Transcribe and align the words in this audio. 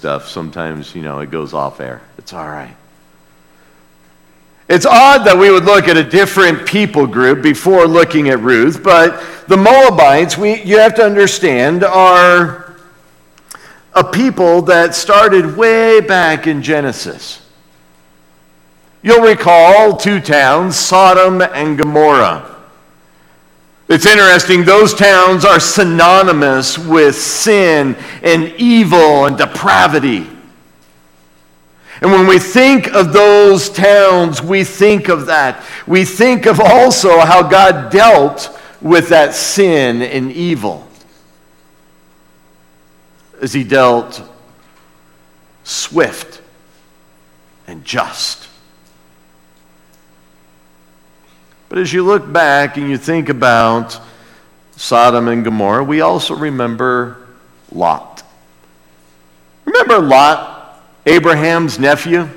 stuff, 0.00 0.28
sometimes, 0.28 0.94
you 0.94 1.02
know, 1.02 1.18
it 1.18 1.28
goes 1.28 1.52
off 1.52 1.80
air. 1.80 2.00
It's 2.18 2.32
all 2.32 2.46
right. 2.46 2.76
It's 4.68 4.86
odd 4.86 5.24
that 5.24 5.36
we 5.36 5.50
would 5.50 5.64
look 5.64 5.88
at 5.88 5.96
a 5.96 6.04
different 6.04 6.68
people 6.68 7.04
group 7.04 7.42
before 7.42 7.84
looking 7.84 8.28
at 8.28 8.38
Ruth, 8.38 8.80
but 8.80 9.20
the 9.48 9.56
Moabites, 9.56 10.38
we, 10.38 10.62
you 10.62 10.78
have 10.78 10.94
to 10.94 11.02
understand, 11.04 11.82
are 11.82 12.76
a 13.92 14.04
people 14.04 14.62
that 14.62 14.94
started 14.94 15.56
way 15.56 15.98
back 15.98 16.46
in 16.46 16.62
Genesis. 16.62 17.44
You'll 19.02 19.26
recall 19.26 19.96
two 19.96 20.20
towns, 20.20 20.76
Sodom 20.76 21.42
and 21.42 21.76
Gomorrah. 21.76 22.57
It's 23.88 24.04
interesting, 24.04 24.64
those 24.64 24.92
towns 24.92 25.46
are 25.46 25.58
synonymous 25.58 26.76
with 26.76 27.16
sin 27.16 27.96
and 28.22 28.52
evil 28.58 29.24
and 29.24 29.38
depravity. 29.38 30.26
And 32.00 32.12
when 32.12 32.26
we 32.26 32.38
think 32.38 32.88
of 32.88 33.12
those 33.12 33.70
towns, 33.70 34.42
we 34.42 34.62
think 34.62 35.08
of 35.08 35.26
that. 35.26 35.64
We 35.86 36.04
think 36.04 36.46
of 36.46 36.60
also 36.60 37.18
how 37.20 37.42
God 37.42 37.90
dealt 37.90 38.56
with 38.80 39.08
that 39.08 39.34
sin 39.34 40.02
and 40.02 40.30
evil. 40.30 40.86
As 43.40 43.52
he 43.52 43.64
dealt 43.64 44.22
swift 45.64 46.40
and 47.66 47.84
just. 47.84 48.47
But 51.68 51.78
as 51.78 51.92
you 51.92 52.02
look 52.02 52.30
back 52.30 52.76
and 52.76 52.88
you 52.88 52.96
think 52.96 53.28
about 53.28 54.00
Sodom 54.76 55.28
and 55.28 55.44
Gomorrah, 55.44 55.84
we 55.84 56.00
also 56.00 56.34
remember 56.34 57.26
Lot. 57.72 58.22
Remember 59.66 59.98
Lot, 59.98 60.82
Abraham's 61.04 61.78
nephew? 61.78 62.28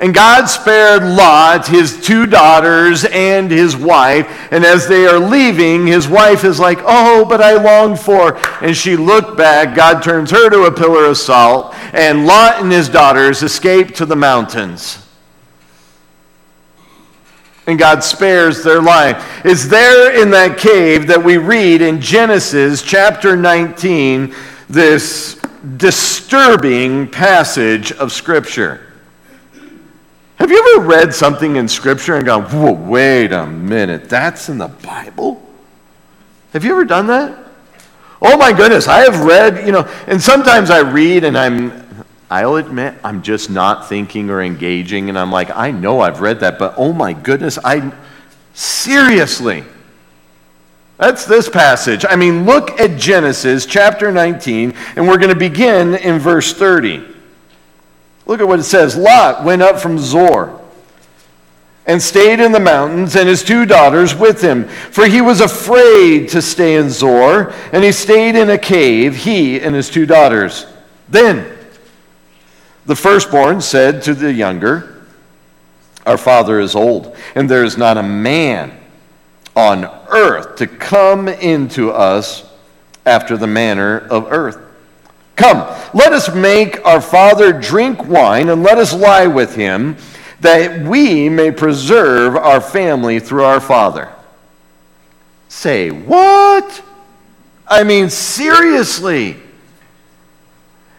And 0.00 0.14
God 0.14 0.44
spared 0.46 1.02
Lot, 1.02 1.66
his 1.66 2.00
two 2.00 2.24
daughters, 2.24 3.04
and 3.04 3.50
his 3.50 3.74
wife. 3.74 4.52
And 4.52 4.64
as 4.64 4.86
they 4.86 5.06
are 5.06 5.18
leaving, 5.18 5.88
his 5.88 6.06
wife 6.06 6.44
is 6.44 6.60
like, 6.60 6.78
Oh, 6.82 7.24
but 7.24 7.40
I 7.40 7.54
long 7.54 7.96
for. 7.96 8.36
And 8.62 8.76
she 8.76 8.96
looked 8.96 9.36
back. 9.36 9.74
God 9.74 10.04
turns 10.04 10.30
her 10.30 10.48
to 10.50 10.66
a 10.66 10.70
pillar 10.70 11.06
of 11.06 11.18
salt. 11.18 11.74
And 11.92 12.26
Lot 12.26 12.62
and 12.62 12.70
his 12.70 12.88
daughters 12.88 13.42
escape 13.42 13.96
to 13.96 14.06
the 14.06 14.14
mountains 14.14 15.07
and 17.68 17.78
God 17.78 18.02
spares 18.02 18.64
their 18.64 18.80
life. 18.80 19.42
It's 19.44 19.66
there 19.66 20.18
in 20.20 20.30
that 20.30 20.56
cave 20.56 21.06
that 21.08 21.22
we 21.22 21.36
read 21.36 21.82
in 21.82 22.00
Genesis 22.00 22.82
chapter 22.82 23.36
19 23.36 24.34
this 24.70 25.38
disturbing 25.76 27.06
passage 27.08 27.92
of 27.92 28.10
Scripture. 28.10 28.86
Have 30.36 30.50
you 30.50 30.76
ever 30.76 30.86
read 30.86 31.14
something 31.14 31.56
in 31.56 31.68
Scripture 31.68 32.16
and 32.16 32.24
gone, 32.24 32.44
whoa, 32.44 32.72
wait 32.72 33.32
a 33.32 33.44
minute, 33.46 34.08
that's 34.08 34.48
in 34.48 34.56
the 34.56 34.68
Bible? 34.68 35.46
Have 36.54 36.64
you 36.64 36.70
ever 36.70 36.86
done 36.86 37.06
that? 37.08 37.38
Oh 38.22 38.38
my 38.38 38.54
goodness, 38.54 38.88
I 38.88 39.00
have 39.00 39.26
read, 39.26 39.66
you 39.66 39.72
know, 39.72 39.82
and 40.06 40.22
sometimes 40.22 40.70
I 40.70 40.78
read 40.78 41.22
and 41.22 41.36
I'm 41.36 41.87
I'll 42.30 42.56
admit 42.56 42.94
I'm 43.02 43.22
just 43.22 43.48
not 43.48 43.88
thinking 43.88 44.28
or 44.28 44.42
engaging, 44.42 45.08
and 45.08 45.18
I'm 45.18 45.32
like, 45.32 45.50
I 45.50 45.70
know 45.70 46.00
I've 46.00 46.20
read 46.20 46.40
that, 46.40 46.58
but 46.58 46.74
oh 46.76 46.92
my 46.92 47.14
goodness, 47.14 47.58
I 47.64 47.92
seriously. 48.52 49.64
That's 50.98 51.24
this 51.24 51.48
passage. 51.48 52.04
I 52.08 52.16
mean, 52.16 52.44
look 52.44 52.80
at 52.80 52.98
Genesis 52.98 53.64
chapter 53.64 54.10
19, 54.10 54.74
and 54.96 55.06
we're 55.06 55.16
going 55.16 55.32
to 55.32 55.38
begin 55.38 55.94
in 55.94 56.18
verse 56.18 56.52
30. 56.52 57.04
Look 58.26 58.40
at 58.40 58.48
what 58.48 58.60
it 58.60 58.64
says 58.64 58.96
Lot 58.96 59.44
went 59.44 59.62
up 59.62 59.78
from 59.78 59.98
Zoar 59.98 60.60
and 61.86 62.02
stayed 62.02 62.38
in 62.38 62.52
the 62.52 62.60
mountains, 62.60 63.16
and 63.16 63.26
his 63.26 63.42
two 63.42 63.64
daughters 63.64 64.14
with 64.14 64.42
him. 64.42 64.68
For 64.68 65.06
he 65.06 65.22
was 65.22 65.40
afraid 65.40 66.28
to 66.28 66.42
stay 66.42 66.76
in 66.76 66.90
Zoar, 66.90 67.54
and 67.72 67.82
he 67.82 67.92
stayed 67.92 68.36
in 68.36 68.50
a 68.50 68.58
cave, 68.58 69.16
he 69.16 69.58
and 69.58 69.74
his 69.74 69.88
two 69.88 70.04
daughters. 70.04 70.66
Then, 71.08 71.57
the 72.88 72.96
firstborn 72.96 73.60
said 73.60 74.00
to 74.04 74.14
the 74.14 74.32
younger, 74.32 75.04
Our 76.06 76.16
father 76.16 76.58
is 76.58 76.74
old, 76.74 77.14
and 77.34 77.48
there 77.48 77.62
is 77.62 77.76
not 77.76 77.98
a 77.98 78.02
man 78.02 78.72
on 79.54 79.84
earth 80.08 80.56
to 80.56 80.66
come 80.66 81.28
into 81.28 81.90
us 81.90 82.50
after 83.04 83.36
the 83.36 83.46
manner 83.46 83.98
of 83.98 84.32
earth. 84.32 84.58
Come, 85.36 85.58
let 85.92 86.14
us 86.14 86.34
make 86.34 86.82
our 86.86 87.02
father 87.02 87.52
drink 87.52 88.06
wine, 88.06 88.48
and 88.48 88.62
let 88.62 88.78
us 88.78 88.94
lie 88.94 89.26
with 89.26 89.54
him, 89.54 89.98
that 90.40 90.80
we 90.86 91.28
may 91.28 91.50
preserve 91.50 92.36
our 92.36 92.60
family 92.62 93.20
through 93.20 93.44
our 93.44 93.60
father. 93.60 94.10
Say, 95.48 95.90
what? 95.90 96.82
I 97.66 97.84
mean, 97.84 98.08
seriously. 98.08 99.36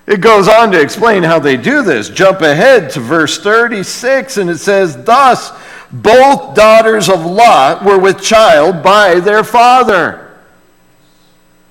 It 0.10 0.22
goes 0.22 0.48
on 0.48 0.72
to 0.72 0.82
explain 0.82 1.22
how 1.22 1.38
they 1.38 1.56
do 1.56 1.84
this. 1.84 2.10
Jump 2.10 2.42
ahead 2.42 2.90
to 2.92 3.00
verse 3.00 3.38
36, 3.38 4.38
and 4.38 4.50
it 4.50 4.58
says, 4.58 5.04
Thus 5.04 5.52
both 5.92 6.56
daughters 6.56 7.10
of 7.10 7.24
Lot 7.24 7.86
were 7.86 8.00
with 8.00 8.20
child 8.20 8.82
by 8.82 9.20
their 9.20 9.44
father. 9.44 10.36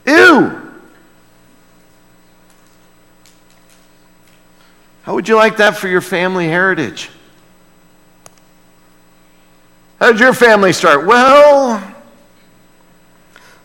Ew. 0.07 0.73
How 5.03 5.15
would 5.15 5.29
you 5.29 5.35
like 5.35 5.57
that 5.57 5.77
for 5.77 5.89
your 5.89 6.01
family 6.01 6.47
heritage? 6.47 7.11
How 9.99 10.13
did 10.13 10.21
your 10.21 10.33
family 10.33 10.73
start? 10.73 11.05
Well, 11.07 11.83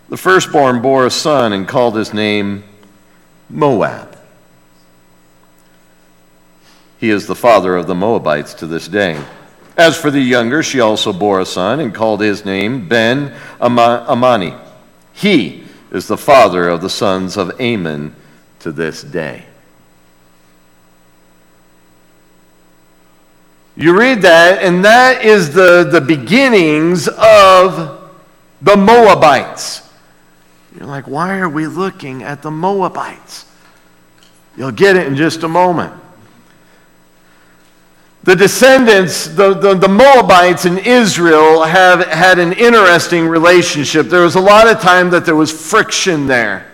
the 0.10 0.18
firstborn 0.18 0.82
bore 0.82 1.06
a 1.06 1.12
son 1.12 1.54
and 1.54 1.68
called 1.68 1.96
his 1.96 2.12
name 2.12 2.64
Moab. 3.52 4.13
He 7.04 7.10
is 7.10 7.28
the 7.28 7.36
father 7.36 7.76
of 7.76 7.86
the 7.86 7.96
Moabites 7.96 8.54
to 8.54 8.66
this 8.66 8.88
day. 8.88 9.22
As 9.76 9.98
for 9.98 10.10
the 10.10 10.22
younger, 10.22 10.64
she 10.64 10.80
also 10.80 11.12
bore 11.12 11.42
a 11.42 11.46
son 11.46 11.82
and 11.82 11.94
called 11.94 12.22
his 12.22 12.46
name 12.46 12.88
Ben 12.88 13.36
Amani. 13.60 14.54
He 15.12 15.66
is 15.92 16.08
the 16.08 16.16
father 16.16 16.70
of 16.70 16.80
the 16.80 16.90
sons 16.90 17.36
of 17.36 17.60
Ammon 17.60 18.16
to 18.62 18.72
this 18.72 19.04
day. 19.04 19.44
You 23.76 24.00
read 24.00 24.22
that, 24.22 24.64
and 24.64 24.86
that 24.86 25.26
is 25.26 25.54
the, 25.54 25.84
the 25.84 26.00
beginnings 26.00 27.10
of 27.10 28.14
the 28.62 28.78
Moabites. 28.78 29.92
You're 30.74 30.88
like, 30.88 31.10
why 31.10 31.40
are 31.40 31.50
we 31.50 31.68
looking 31.68 32.24
at 32.24 32.42
the 32.42 32.52
Moabites? 32.52 33.46
You'll 34.56 34.72
get 34.72 34.96
it 34.96 35.06
in 35.06 35.18
just 35.18 35.44
a 35.44 35.50
moment. 35.50 36.00
The 38.24 38.38
descendants, 38.38 39.28
the, 39.28 39.54
the, 39.54 39.74
the, 39.74 39.90
Moabites 39.90 40.66
in 40.66 40.78
Israel, 40.78 41.64
have 41.64 42.08
had 42.08 42.40
an 42.40 42.54
interesting 42.54 43.28
relationship. 43.28 44.08
There 44.08 44.22
was 44.22 44.36
a 44.36 44.42
lot 44.42 44.70
of 44.70 44.80
time 44.80 45.10
that 45.10 45.26
there 45.26 45.36
was 45.36 45.52
friction 45.52 46.26
there. 46.26 46.72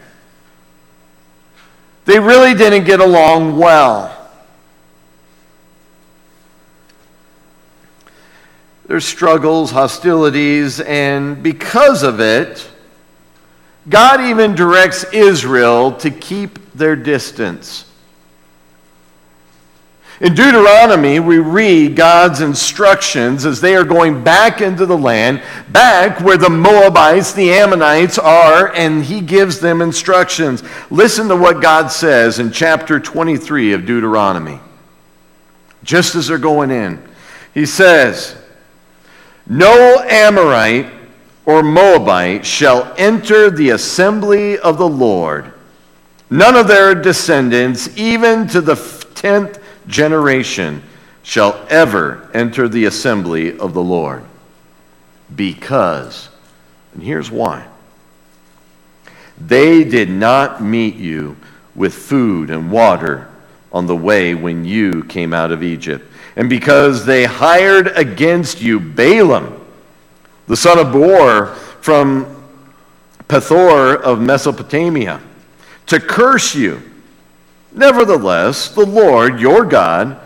They 2.06 2.20
really 2.20 2.54
didn't 2.54 2.84
get 2.84 3.00
along 3.00 3.58
well. 3.58 4.16
There's 8.86 9.06
struggles, 9.06 9.72
hostilities, 9.72 10.80
and 10.82 11.42
because 11.42 12.04
of 12.04 12.20
it, 12.20 12.70
God 13.88 14.22
even 14.22 14.54
directs 14.54 15.04
Israel 15.14 15.94
to 15.94 16.12
keep 16.12 16.74
their 16.74 16.96
distance. 16.96 17.89
In 20.22 20.36
Deuteronomy, 20.36 21.22
we 21.22 21.38
read 21.38 21.96
God's 21.96 22.42
instructions 22.42 23.46
as 23.46 23.62
they 23.62 23.74
are 23.76 23.86
going 23.86 24.22
back 24.22 24.60
into 24.60 24.86
the 24.86 24.98
land, 24.98 25.42
back 25.70 26.20
where 26.20 26.38
the 26.38 26.50
Moabites, 26.50 27.32
the 27.32 27.54
Ammonites 27.54 28.18
are, 28.20 28.74
and 28.76 29.06
he 29.06 29.22
gives 29.22 29.62
them 29.62 29.82
instructions. 29.82 30.62
Listen 30.90 31.30
to 31.30 31.38
what 31.38 31.62
God 31.62 31.88
says 31.88 32.40
in 32.40 32.52
chapter 32.52 33.00
23 33.00 33.72
of 33.72 33.86
Deuteronomy. 33.86 34.60
Just 35.84 36.16
as 36.16 36.28
they're 36.28 36.38
going 36.38 36.70
in, 36.70 37.02
he 37.54 37.66
says, 37.66 38.36
No 39.48 40.04
Amorite 40.06 40.92
or 41.46 41.64
Moabite 41.64 42.46
shall 42.46 42.94
enter 42.98 43.50
the 43.50 43.70
assembly 43.70 44.60
of 44.60 44.78
the 44.78 44.90
Lord, 44.90 45.54
none 46.30 46.58
of 46.58 46.68
their 46.68 46.94
descendants, 46.94 47.98
even 47.98 48.48
to 48.50 48.60
the 48.60 48.76
tenth 49.16 49.60
generation 49.90 50.82
shall 51.24 51.66
ever 51.70 52.30
enter 52.34 52.70
the 52.70 52.86
assembly 52.86 53.58
of 53.60 53.74
the 53.74 53.84
Lord. 53.84 54.24
Because, 55.36 56.30
and 56.94 57.04
here's 57.04 57.30
why 57.30 57.68
they 59.40 59.84
did 59.84 60.10
not 60.10 60.62
meet 60.62 60.96
you 60.96 61.38
with 61.74 61.94
food 61.94 62.50
and 62.50 62.72
water 62.72 63.30
on 63.72 63.88
the 63.88 63.96
way 63.96 64.36
when 64.36 64.66
you 64.66 65.04
came 65.06 65.34
out 65.34 65.52
of 65.52 65.64
Egypt. 65.64 66.06
And 66.36 66.50
because 66.50 67.06
they 67.06 67.26
hired 67.26 67.88
against 67.88 68.62
you 68.62 68.80
Balaam, 68.80 69.66
the 70.48 70.58
son 70.58 70.80
of 70.80 70.92
Beor 70.92 71.56
from 71.82 72.36
Pethor 73.28 74.02
of 74.02 74.20
Mesopotamia, 74.20 75.22
to 75.86 76.00
curse 76.00 76.54
you. 76.54 76.82
Nevertheless, 77.72 78.70
the 78.70 78.86
Lord 78.86 79.40
your 79.40 79.66
God 79.66 80.20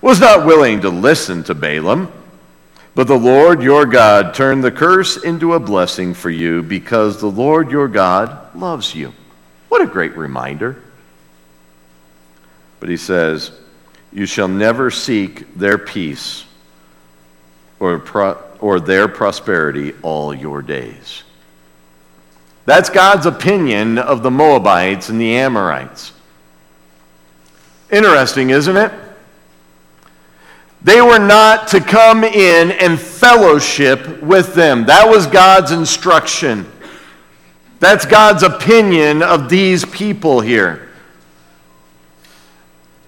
was 0.00 0.20
not 0.20 0.46
willing 0.46 0.80
to 0.82 0.90
listen 0.90 1.44
to 1.44 1.54
Balaam. 1.54 2.12
But 2.94 3.08
the 3.08 3.18
Lord 3.18 3.62
your 3.62 3.86
God 3.86 4.34
turned 4.34 4.62
the 4.62 4.70
curse 4.70 5.16
into 5.16 5.54
a 5.54 5.60
blessing 5.60 6.14
for 6.14 6.30
you 6.30 6.62
because 6.62 7.20
the 7.20 7.30
Lord 7.30 7.70
your 7.70 7.88
God 7.88 8.54
loves 8.54 8.94
you. 8.94 9.12
What 9.68 9.82
a 9.82 9.86
great 9.86 10.16
reminder. 10.16 10.80
But 12.78 12.88
he 12.88 12.96
says, 12.96 13.50
You 14.12 14.26
shall 14.26 14.46
never 14.46 14.92
seek 14.92 15.54
their 15.54 15.76
peace 15.76 16.44
or, 17.80 17.98
pro- 17.98 18.40
or 18.60 18.78
their 18.78 19.08
prosperity 19.08 19.94
all 20.02 20.32
your 20.32 20.62
days. 20.62 21.24
That's 22.66 22.90
God's 22.90 23.26
opinion 23.26 23.98
of 23.98 24.22
the 24.22 24.30
Moabites 24.30 25.08
and 25.08 25.20
the 25.20 25.36
Amorites. 25.36 26.12
Interesting, 27.94 28.50
isn't 28.50 28.76
it? 28.76 28.90
They 30.82 31.00
were 31.00 31.20
not 31.20 31.68
to 31.68 31.80
come 31.80 32.24
in 32.24 32.72
and 32.72 32.98
fellowship 32.98 34.20
with 34.20 34.52
them. 34.54 34.86
That 34.86 35.08
was 35.08 35.28
God's 35.28 35.70
instruction. 35.70 36.66
That's 37.78 38.04
God's 38.04 38.42
opinion 38.42 39.22
of 39.22 39.48
these 39.48 39.84
people 39.84 40.40
here. 40.40 40.88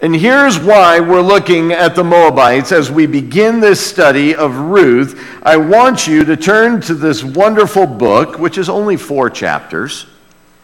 And 0.00 0.15
here's 0.15 0.56
why 0.56 1.00
we're 1.00 1.21
looking 1.21 1.73
at 1.73 1.97
the 1.97 2.05
Moabites 2.05 2.71
as 2.71 2.88
we 2.88 3.06
begin 3.06 3.59
this 3.59 3.85
study 3.85 4.37
of 4.37 4.55
Ruth. 4.56 5.21
I 5.43 5.56
want 5.56 6.06
you 6.06 6.25
to 6.27 6.37
turn 6.37 6.81
to 6.83 6.94
this 6.94 7.25
wonderful 7.25 7.87
book, 7.87 8.38
which 8.38 8.56
is 8.56 8.69
only 8.69 8.97
four 8.97 9.31
chapters. 9.31 10.06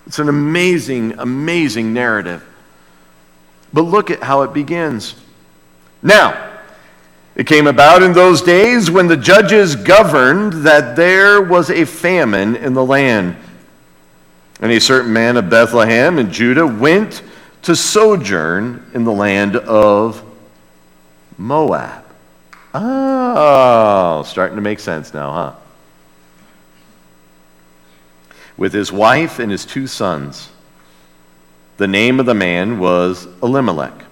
It's 0.07 0.21
an 0.21 0.29
amazing, 0.29 1.19
amazing 1.19 1.93
narrative. 1.93 2.47
But 3.73 3.83
look 3.83 4.11
at 4.11 4.23
how 4.23 4.43
it 4.43 4.53
begins. 4.53 5.15
Now, 6.03 6.51
it 7.35 7.47
came 7.47 7.67
about 7.67 8.03
in 8.03 8.13
those 8.13 8.43
days 8.43 8.91
when 8.91 9.07
the 9.07 9.17
judges 9.17 9.75
governed 9.75 10.53
that 10.65 10.97
there 10.97 11.41
was 11.41 11.71
a 11.71 11.87
famine 11.87 12.57
in 12.57 12.75
the 12.75 12.85
land. 12.85 13.37
And 14.61 14.71
a 14.71 14.81
certain 14.81 15.13
man 15.13 15.37
of 15.37 15.49
Bethlehem 15.49 16.19
in 16.19 16.31
Judah 16.31 16.67
went 16.67 17.23
to 17.63 17.75
sojourn 17.75 18.91
in 18.93 19.05
the 19.05 19.13
land 19.13 19.57
of 19.57 20.23
Moab. 21.39 22.05
Oh, 22.75 24.23
starting 24.27 24.57
to 24.57 24.63
make 24.63 24.81
sense 24.81 25.15
now, 25.15 25.33
huh? 25.33 25.53
With 28.57 28.73
his 28.73 28.93
wife 28.93 29.39
and 29.39 29.51
his 29.51 29.65
two 29.65 29.87
sons. 29.87 30.52
The 31.83 31.89
name 31.89 32.21
of 32.21 32.27
the 32.27 32.35
man 32.35 32.79
was 32.79 33.27
Elimelech, 33.43 34.05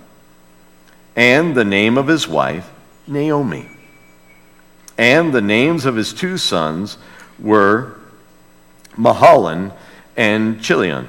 and 1.15 1.55
the 1.55 1.65
name 1.65 1.99
of 1.99 2.09
his 2.09 2.27
wife, 2.27 2.69
Naomi. 3.07 3.69
And 4.99 5.33
the 5.33 5.41
names 5.41 5.85
of 5.85 5.95
his 5.95 6.13
two 6.13 6.37
sons 6.37 6.99
were 7.39 7.95
Mahlon 8.99 9.73
and 10.17 10.61
Chilion, 10.61 11.07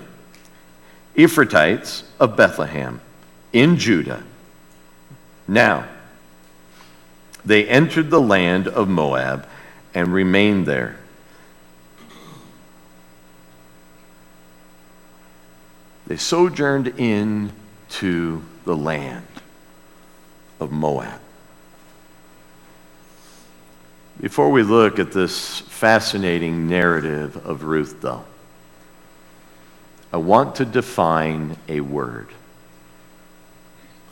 Ephrathites 1.15 2.03
of 2.19 2.37
Bethlehem 2.37 3.01
in 3.51 3.77
Judah. 3.77 4.21
Now, 5.47 5.87
they 7.43 7.67
entered 7.67 8.11
the 8.11 8.21
land 8.21 8.67
of 8.67 8.87
Moab 8.87 9.47
and 9.95 10.13
remained 10.13 10.67
there. 10.67 10.99
They 16.11 16.17
sojourned 16.17 16.89
into 16.99 18.43
the 18.65 18.75
land 18.75 19.25
of 20.59 20.69
Moab. 20.69 21.21
Before 24.19 24.51
we 24.51 24.61
look 24.61 24.99
at 24.99 25.13
this 25.13 25.61
fascinating 25.61 26.67
narrative 26.67 27.37
of 27.47 27.63
Ruth, 27.63 28.01
though, 28.01 28.25
I 30.11 30.17
want 30.17 30.55
to 30.55 30.65
define 30.65 31.55
a 31.69 31.79
word. 31.79 32.27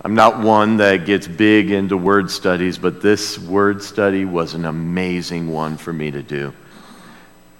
I'm 0.02 0.16
not 0.16 0.40
one 0.40 0.78
that 0.78 1.06
gets 1.06 1.28
big 1.28 1.70
into 1.70 1.98
word 1.98 2.32
studies, 2.32 2.78
but 2.78 3.02
this 3.02 3.38
word 3.38 3.84
study 3.84 4.24
was 4.24 4.54
an 4.54 4.64
amazing 4.64 5.50
one 5.50 5.76
for 5.76 5.92
me 5.92 6.12
to 6.12 6.24
do. 6.24 6.54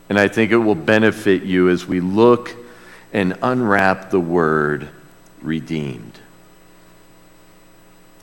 And 0.08 0.18
I 0.18 0.30
think 0.30 0.52
it 0.52 0.58
will 0.58 0.76
benefit 0.76 1.44
you 1.44 1.68
as 1.68 1.86
we 1.86 2.00
look 2.00 2.56
and 3.14 3.38
unwrap 3.42 4.10
the 4.10 4.20
word 4.20 4.90
redeemed. 5.42 6.20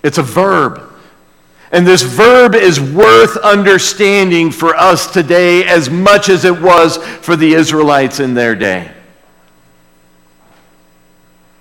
It's 0.03 0.19
a 0.19 0.23
verb. 0.23 0.93
And 1.73 1.87
this 1.87 2.03
verb 2.03 2.55
is 2.55 2.81
worth 2.81 3.37
understanding 3.39 4.53
for 4.53 4.77
us 4.77 5.11
today 5.11 5.65
as 5.65 5.91
much 5.91 6.29
as 6.29 6.45
it 6.45 6.61
was 6.61 6.97
for 6.97 7.35
the 7.35 7.55
Israelites 7.55 8.21
in 8.21 8.35
their 8.35 8.55
day. 8.55 8.91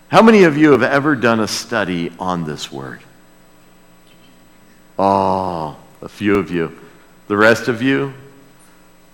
How 0.09 0.21
many 0.21 0.43
of 0.43 0.57
you 0.57 0.71
have 0.71 0.83
ever 0.83 1.15
done 1.15 1.39
a 1.39 1.47
study 1.47 2.11
on 2.19 2.45
this 2.45 2.71
word? 2.71 3.01
Oh, 4.97 5.75
a 6.01 6.07
few 6.07 6.35
of 6.35 6.51
you. 6.51 6.79
The 7.27 7.35
rest 7.35 7.67
of 7.67 7.81
you, 7.81 8.13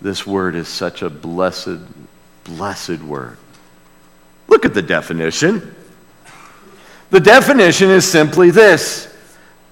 this 0.02 0.26
word 0.26 0.54
is 0.54 0.68
such 0.68 1.00
a 1.00 1.08
blessed, 1.08 1.80
blessed 2.44 3.00
word. 3.00 3.38
Look 4.48 4.64
at 4.64 4.74
the 4.74 4.82
definition. 4.82 5.74
The 7.10 7.20
definition 7.20 7.90
is 7.90 8.10
simply 8.10 8.50
this 8.50 9.14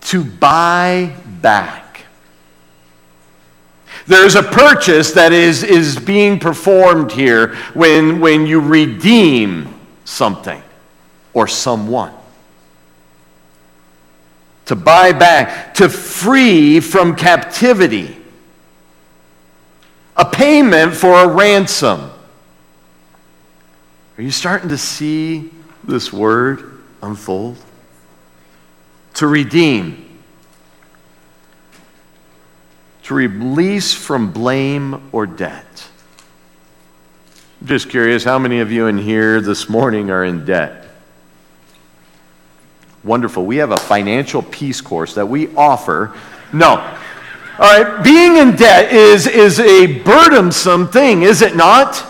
to 0.03 0.25
buy 0.25 1.15
back. 1.41 2.05
There's 4.07 4.35
a 4.35 4.43
purchase 4.43 5.13
that 5.13 5.33
is, 5.33 5.63
is 5.63 5.99
being 5.99 6.39
performed 6.39 7.13
here 7.13 7.55
when, 7.75 8.21
when 8.21 8.47
you 8.47 8.61
redeem 8.61 9.73
something 10.05 10.63
or 11.33 11.47
someone. 11.47 12.13
To 14.67 14.77
buy 14.77 15.13
back, 15.13 15.75
to 15.75 15.89
free 15.89 16.81
from 16.81 17.17
captivity. 17.17 18.17
A 20.17 20.25
payment 20.25 20.95
for 20.95 21.25
a 21.25 21.29
ransom. 21.29 22.11
Are 24.19 24.23
you 24.23 24.31
starting 24.31 24.69
to 24.69 24.79
see 24.79 25.51
this 25.85 26.13
word 26.13 26.83
unfold? 27.03 27.57
to 29.15 29.27
redeem, 29.27 30.19
to 33.03 33.15
release 33.15 33.93
from 33.93 34.33
blame 34.33 35.11
or 35.13 35.27
debt. 35.27 35.89
I'm 37.61 37.67
just 37.67 37.91
curious 37.91 38.25
how 38.25 38.39
many 38.39 38.61
of 38.61 38.73
you 38.73 38.87
in 38.87 38.97
here 38.97 39.43
this 39.43 39.69
morning 39.69 40.11
are 40.11 40.25
in 40.25 40.45
debt? 40.47 40.87
Wonderful. 43.05 43.45
We 43.45 43.57
have 43.57 43.73
a 43.73 43.77
financial 43.77 44.43
peace 44.43 44.81
course 44.81 45.15
that 45.15 45.27
we 45.27 45.55
offer. 45.55 46.15
No. 46.53 46.77
All 47.59 47.83
right, 47.83 48.03
being 48.03 48.37
in 48.37 48.57
debt 48.57 48.91
is, 48.91 49.27
is 49.27 49.61
a 49.61 49.99
burdensome 49.99 50.89
thing, 50.89 51.23
is 51.23 51.43
it 51.43 51.57
not? 51.57 52.07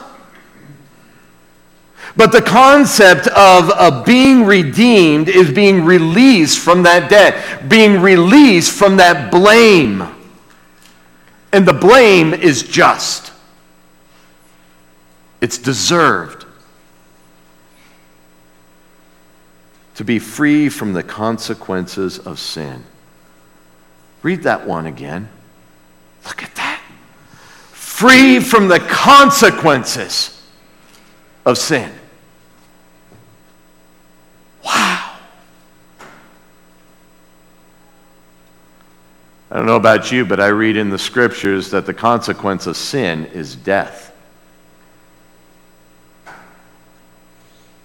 But 2.21 2.33
the 2.33 2.43
concept 2.43 3.29
of, 3.29 3.71
of 3.71 4.05
being 4.05 4.45
redeemed 4.45 5.31
is 5.31 5.51
being 5.51 5.87
released 5.87 6.59
from 6.59 6.83
that 6.83 7.09
debt, 7.09 7.67
being 7.67 8.03
released 8.03 8.79
from 8.79 8.99
that 8.99 9.31
blame. 9.31 10.07
And 11.51 11.67
the 11.67 11.73
blame 11.73 12.35
is 12.35 12.63
just, 12.63 13.33
it's 15.41 15.57
deserved. 15.57 16.45
To 19.95 20.05
be 20.05 20.19
free 20.19 20.69
from 20.69 20.93
the 20.93 21.03
consequences 21.03 22.19
of 22.19 22.39
sin. 22.39 22.85
Read 24.23 24.43
that 24.43 24.67
one 24.67 24.85
again. 24.85 25.31
Look 26.27 26.43
at 26.43 26.55
that. 26.57 26.83
Free 27.73 28.41
from 28.41 28.69
the 28.69 28.79
consequences 28.79 30.47
of 31.47 31.57
sin. 31.57 31.91
Wow. 34.71 35.17
I 39.51 39.57
don't 39.57 39.67
know 39.67 39.77
about 39.77 40.13
you, 40.13 40.25
but 40.25 40.41
I 40.41 40.49
read 40.49 40.77
in 40.77 40.91
the 40.91 40.99
scriptures 40.99 41.71
that 41.71 41.87
the 41.87 41.95
consequence 41.95 42.67
of 42.67 42.77
sin 42.77 43.27
is 43.27 43.57
death. 43.57 44.15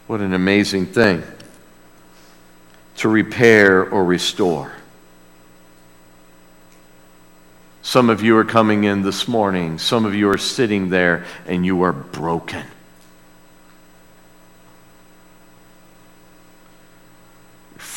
What 0.08 0.22
an 0.22 0.34
amazing 0.34 0.88
thing. 0.88 1.24
to 2.98 3.10
repair 3.10 3.89
or 3.89 4.06
restore. 4.06 4.72
Some 7.82 8.10
of 8.10 8.24
you 8.24 8.38
are 8.38 8.46
coming 8.46 8.86
in 8.86 9.01
this 9.01 9.27
morning. 9.27 9.77
Some 9.77 10.06
of 10.06 10.15
you 10.15 10.30
are 10.30 10.38
sitting 10.38 10.89
there 10.89 11.25
and 11.46 11.65
you 11.65 11.82
are 11.84 11.94
broken. 11.94 12.65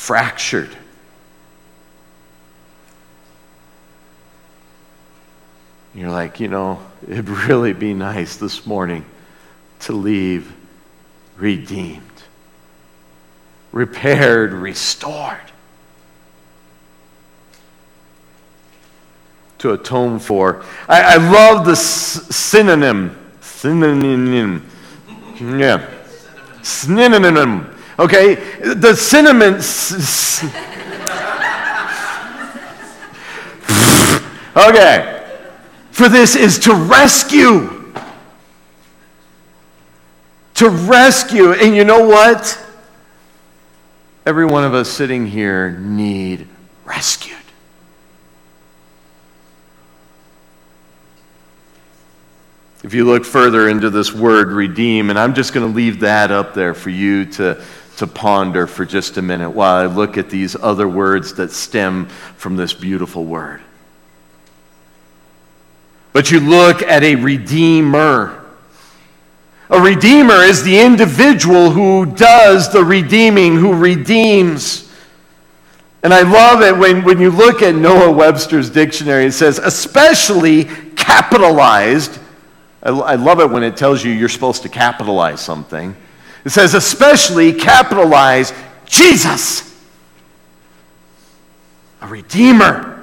Fractured. 0.09 0.75
You're 5.95 6.09
like, 6.09 6.41
you 6.41 6.49
know, 6.49 6.81
it'd 7.07 7.29
really 7.47 7.75
be 7.75 7.93
nice 7.93 8.37
this 8.37 8.65
morning 8.65 9.05
to 9.81 9.93
leave 9.93 10.51
redeemed, 11.37 12.01
repaired, 13.71 14.55
restored. 14.55 15.53
To 19.59 19.75
atone 19.75 20.21
for. 20.21 20.65
I, 20.89 21.03
I 21.03 21.17
love 21.17 21.67
the 21.67 21.73
s- 21.73 22.35
synonym. 22.35 23.15
Synonym. 23.43 24.65
Yeah. 25.39 25.87
Synonym. 26.63 27.75
Okay? 27.99 28.37
The 28.61 28.95
cinnamon. 28.95 29.61
Okay. 34.59 35.25
For 35.93 36.09
this 36.09 36.35
is 36.35 36.59
to 36.61 36.75
rescue. 36.75 37.93
To 40.55 40.69
rescue. 40.69 41.53
And 41.53 41.77
you 41.77 41.85
know 41.85 42.07
what? 42.09 42.61
Every 44.27 44.47
one 44.47 44.65
of 44.65 44.75
us 44.75 44.89
sitting 44.89 45.27
here 45.27 45.71
need 45.79 46.49
rescued. 46.85 47.37
If 52.83 52.95
you 52.95 53.05
look 53.05 53.25
further 53.25 53.69
into 53.69 53.91
this 53.91 54.13
word 54.13 54.49
redeem, 54.49 55.11
and 55.11 55.19
I'm 55.19 55.35
just 55.35 55.53
going 55.53 55.69
to 55.69 55.75
leave 55.75 56.01
that 56.01 56.31
up 56.31 56.55
there 56.55 56.75
for 56.75 56.91
you 56.91 57.27
to, 57.27 57.63
to 57.99 58.07
ponder 58.07 58.69
for 58.69 58.85
just 58.85 59.17
a 59.17 59.23
minute 59.23 59.51
while 59.51 59.75
I 59.75 59.87
look 59.87 60.17
at 60.19 60.31
these 60.31 60.55
other 60.55 60.89
words 60.89 61.35
that 61.35 61.51
stem 61.51 62.07
from 62.37 62.55
this 62.55 62.73
beautiful 62.73 63.25
word. 63.25 63.61
But 66.13 66.31
you 66.31 66.39
look 66.39 66.81
at 66.83 67.03
a 67.03 67.17
redeemer. 67.17 68.45
A 69.71 69.81
redeemer 69.81 70.37
is 70.37 70.63
the 70.63 70.81
individual 70.81 71.71
who 71.71 72.07
does 72.07 72.73
the 72.73 72.85
redeeming, 72.85 73.57
who 73.57 73.75
redeems. 73.75 74.91
And 76.05 76.15
I 76.15 76.23
love 76.23 76.63
it 76.63 76.79
when, 76.79 77.03
when 77.03 77.21
you 77.21 77.31
look 77.31 77.63
at 77.63 77.75
Noah 77.75 78.13
Webster's 78.13 78.71
dictionary, 78.71 79.27
it 79.27 79.33
says, 79.33 79.59
especially 79.59 80.67
capitalized. 80.95 82.21
I, 82.81 82.91
I 82.91 83.15
love 83.17 83.41
it 83.41 83.51
when 83.51 83.65
it 83.65 83.77
tells 83.77 84.05
you 84.05 84.13
you're 84.13 84.29
supposed 84.29 84.63
to 84.63 84.69
capitalize 84.69 85.41
something. 85.41 85.97
It 86.45 86.51
says, 86.51 86.75
especially 86.75 87.53
capitalize 87.53 88.53
Jesus, 88.87 89.77
a 92.01 92.07
redeemer. 92.07 92.95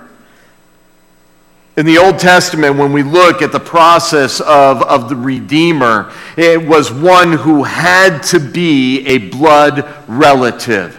In 1.78 1.86
the 1.86 1.98
Old 1.98 2.20
Testament, 2.20 2.78
when 2.78 2.94
we 2.94 3.04
look 3.04 3.42
at 3.42 3.52
the 3.52 3.60
process 3.60 4.40
of, 4.40 4.82
of 4.82 5.10
the 5.10 5.16
Redeemer, 5.16 6.10
it 6.38 6.66
was 6.66 6.90
one 6.90 7.34
who 7.34 7.64
had 7.64 8.24
to 8.24 8.40
be 8.40 9.06
a 9.06 9.18
blood 9.18 9.86
relative, 10.08 10.98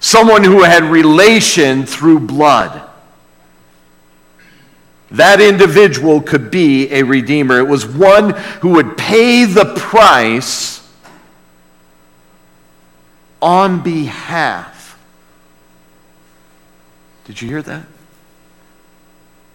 someone 0.00 0.42
who 0.42 0.62
had 0.62 0.84
relation 0.84 1.84
through 1.84 2.20
blood. 2.20 2.88
That 5.10 5.40
individual 5.42 6.22
could 6.22 6.50
be 6.50 6.90
a 6.90 7.02
Redeemer. 7.02 7.58
It 7.58 7.68
was 7.68 7.86
one 7.86 8.30
who 8.60 8.70
would 8.70 8.96
pay 8.96 9.44
the 9.44 9.74
price 9.76 10.77
on 13.40 13.82
behalf. 13.82 14.98
Did 17.24 17.40
you 17.42 17.48
hear 17.48 17.62
that? 17.62 17.86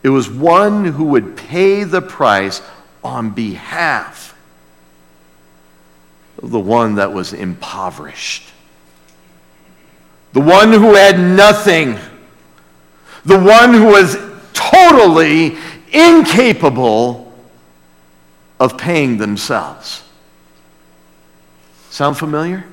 It 0.03 0.09
was 0.09 0.29
one 0.29 0.85
who 0.85 1.05
would 1.05 1.37
pay 1.37 1.83
the 1.83 2.01
price 2.01 2.61
on 3.03 3.31
behalf 3.31 4.37
of 6.41 6.51
the 6.51 6.59
one 6.59 6.95
that 6.95 7.13
was 7.13 7.33
impoverished, 7.33 8.49
the 10.33 10.41
one 10.41 10.73
who 10.73 10.93
had 10.93 11.17
nothing, 11.17 11.97
the 13.23 13.39
one 13.39 13.73
who 13.73 13.87
was 13.87 14.17
totally 14.51 15.57
incapable 15.91 17.33
of 18.59 18.77
paying 18.77 19.17
themselves. 19.17 20.03
Sound 21.89 22.17
familiar? 22.17 22.65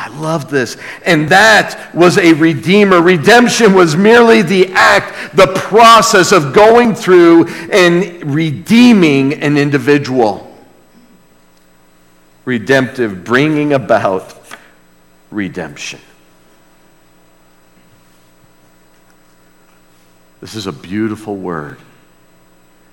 I 0.00 0.08
love 0.18 0.48
this. 0.48 0.78
And 1.04 1.28
that 1.28 1.94
was 1.94 2.16
a 2.16 2.32
redeemer. 2.32 3.02
Redemption 3.02 3.74
was 3.74 3.96
merely 3.96 4.40
the 4.40 4.68
act, 4.72 5.36
the 5.36 5.48
process 5.48 6.32
of 6.32 6.54
going 6.54 6.94
through 6.94 7.48
and 7.70 8.34
redeeming 8.34 9.34
an 9.34 9.58
individual. 9.58 10.56
Redemptive, 12.46 13.24
bringing 13.24 13.74
about 13.74 14.34
redemption. 15.30 16.00
This 20.40 20.54
is 20.54 20.66
a 20.66 20.72
beautiful 20.72 21.36
word. 21.36 21.76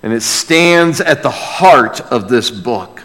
And 0.02 0.12
it 0.12 0.22
stands 0.22 1.00
at 1.00 1.22
the 1.22 1.30
heart 1.30 2.02
of 2.02 2.28
this 2.28 2.50
book. 2.50 3.02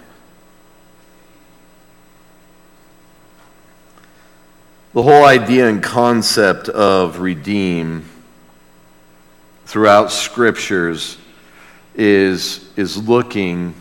The 4.94 5.02
whole 5.02 5.26
idea 5.26 5.68
and 5.68 5.82
concept 5.82 6.70
of 6.70 7.20
redeem 7.20 8.06
throughout 9.66 10.12
scriptures 10.12 11.18
is, 11.96 12.70
is 12.76 12.96
looking 12.96 13.74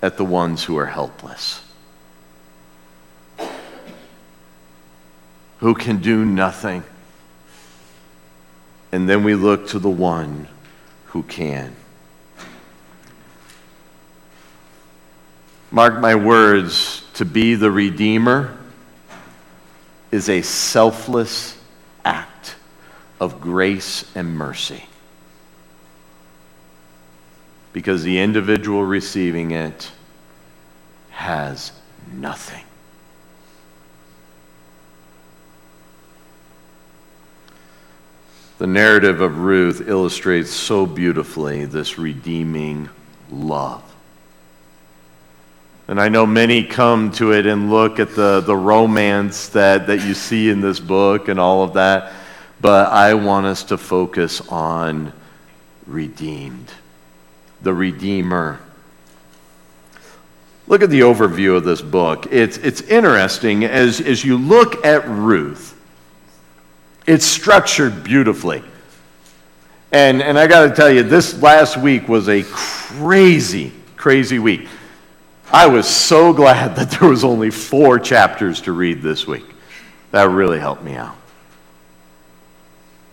at 0.00 0.16
the 0.16 0.24
ones 0.24 0.64
who 0.64 0.78
are 0.78 0.86
helpless, 0.86 1.62
who 5.58 5.74
can 5.74 5.98
do 5.98 6.24
nothing. 6.24 6.82
And 8.92 9.06
then 9.06 9.24
we 9.24 9.34
look 9.34 9.68
to 9.68 9.78
the 9.78 9.90
one 9.90 10.48
who 11.08 11.22
can. 11.22 11.76
Mark 15.70 16.00
my 16.00 16.14
words 16.14 17.02
to 17.14 17.26
be 17.26 17.56
the 17.56 17.70
Redeemer 17.70 18.56
is 20.14 20.28
a 20.28 20.42
selfless 20.42 21.58
act 22.04 22.54
of 23.18 23.40
grace 23.40 24.08
and 24.14 24.38
mercy. 24.38 24.84
Because 27.72 28.04
the 28.04 28.20
individual 28.20 28.84
receiving 28.84 29.50
it 29.50 29.90
has 31.10 31.72
nothing. 32.12 32.62
The 38.58 38.68
narrative 38.68 39.20
of 39.20 39.40
Ruth 39.40 39.88
illustrates 39.88 40.52
so 40.52 40.86
beautifully 40.86 41.64
this 41.64 41.98
redeeming 41.98 42.88
love. 43.32 43.93
And 45.86 46.00
I 46.00 46.08
know 46.08 46.24
many 46.24 46.64
come 46.64 47.12
to 47.12 47.32
it 47.32 47.44
and 47.44 47.70
look 47.70 48.00
at 48.00 48.14
the, 48.14 48.40
the 48.40 48.56
romance 48.56 49.48
that, 49.50 49.86
that 49.88 50.02
you 50.02 50.14
see 50.14 50.48
in 50.48 50.60
this 50.60 50.80
book 50.80 51.28
and 51.28 51.38
all 51.38 51.62
of 51.62 51.74
that, 51.74 52.12
but 52.60 52.90
I 52.90 53.12
want 53.14 53.44
us 53.44 53.64
to 53.64 53.76
focus 53.76 54.40
on 54.48 55.12
redeemed, 55.86 56.72
the 57.60 57.74
Redeemer. 57.74 58.60
Look 60.66 60.82
at 60.82 60.88
the 60.88 61.00
overview 61.00 61.56
of 61.56 61.64
this 61.64 61.82
book. 61.82 62.28
It's, 62.30 62.56
it's 62.56 62.80
interesting 62.80 63.64
as, 63.64 64.00
as 64.00 64.24
you 64.24 64.38
look 64.38 64.86
at 64.86 65.06
Ruth, 65.06 65.78
it's 67.06 67.26
structured 67.26 68.02
beautifully. 68.02 68.64
And, 69.92 70.22
and 70.22 70.38
I 70.38 70.46
got 70.46 70.68
to 70.68 70.74
tell 70.74 70.90
you, 70.90 71.02
this 71.02 71.40
last 71.42 71.76
week 71.76 72.08
was 72.08 72.30
a 72.30 72.42
crazy, 72.44 73.72
crazy 73.96 74.38
week. 74.38 74.66
I 75.54 75.68
was 75.68 75.86
so 75.86 76.32
glad 76.32 76.74
that 76.74 76.90
there 76.90 77.08
was 77.08 77.22
only 77.22 77.48
four 77.48 78.00
chapters 78.00 78.62
to 78.62 78.72
read 78.72 79.02
this 79.02 79.24
week. 79.24 79.46
That 80.10 80.28
really 80.28 80.58
helped 80.58 80.82
me 80.82 80.96
out. 80.96 81.16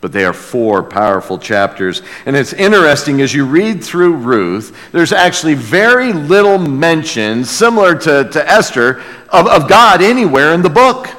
But 0.02 0.12
they 0.12 0.26
are 0.26 0.34
four 0.34 0.82
powerful 0.82 1.38
chapters. 1.38 2.02
And 2.26 2.36
it's 2.36 2.54
interesting 2.54 3.22
as 3.22 3.32
you 3.32 3.46
read 3.46 3.84
through 3.84 4.14
Ruth, 4.16 4.76
there's 4.92 5.14
actually 5.14 5.54
very 5.54 6.14
little 6.14 6.58
mention, 6.58 7.46
similar 7.46 7.94
to, 7.94 8.28
to 8.32 8.52
Esther, 8.52 9.04
of, 9.30 9.46
of 9.46 9.70
God 9.70 10.02
anywhere 10.02 10.54
in 10.54 10.64
the 10.64 10.70
book. 10.70 11.10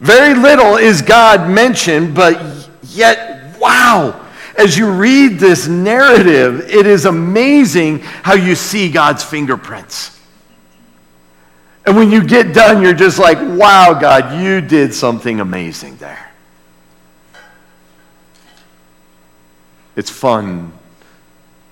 Very 0.00 0.34
little 0.34 0.76
is 0.76 1.00
God 1.00 1.48
mentioned, 1.48 2.14
but 2.14 2.68
yet, 2.82 3.58
wow, 3.58 4.29
as 4.60 4.76
you 4.76 4.90
read 4.90 5.38
this 5.38 5.66
narrative, 5.66 6.60
it 6.68 6.86
is 6.86 7.06
amazing 7.06 8.00
how 8.00 8.34
you 8.34 8.54
see 8.54 8.90
God's 8.90 9.24
fingerprints. 9.24 10.18
And 11.86 11.96
when 11.96 12.10
you 12.10 12.22
get 12.22 12.52
done, 12.52 12.82
you're 12.82 12.92
just 12.92 13.18
like, 13.18 13.38
wow, 13.38 13.98
God, 13.98 14.42
you 14.42 14.60
did 14.60 14.92
something 14.92 15.40
amazing 15.40 15.96
there. 15.96 16.30
It's 19.96 20.10
fun 20.10 20.72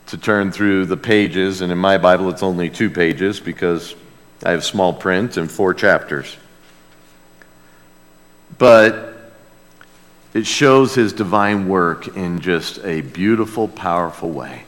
to 0.06 0.16
turn 0.16 0.50
through 0.50 0.86
the 0.86 0.96
pages, 0.96 1.60
and 1.60 1.70
in 1.70 1.76
my 1.76 1.98
Bible, 1.98 2.30
it's 2.30 2.42
only 2.42 2.70
two 2.70 2.88
pages 2.88 3.38
because 3.38 3.94
I 4.42 4.52
have 4.52 4.64
small 4.64 4.94
print 4.94 5.36
and 5.36 5.50
four 5.50 5.74
chapters. 5.74 6.34
But 8.56 9.17
it 10.34 10.46
shows 10.46 10.94
his 10.94 11.12
divine 11.12 11.68
work 11.68 12.16
in 12.16 12.40
just 12.40 12.84
a 12.84 13.00
beautiful, 13.00 13.68
powerful 13.68 14.30
way. 14.30 14.64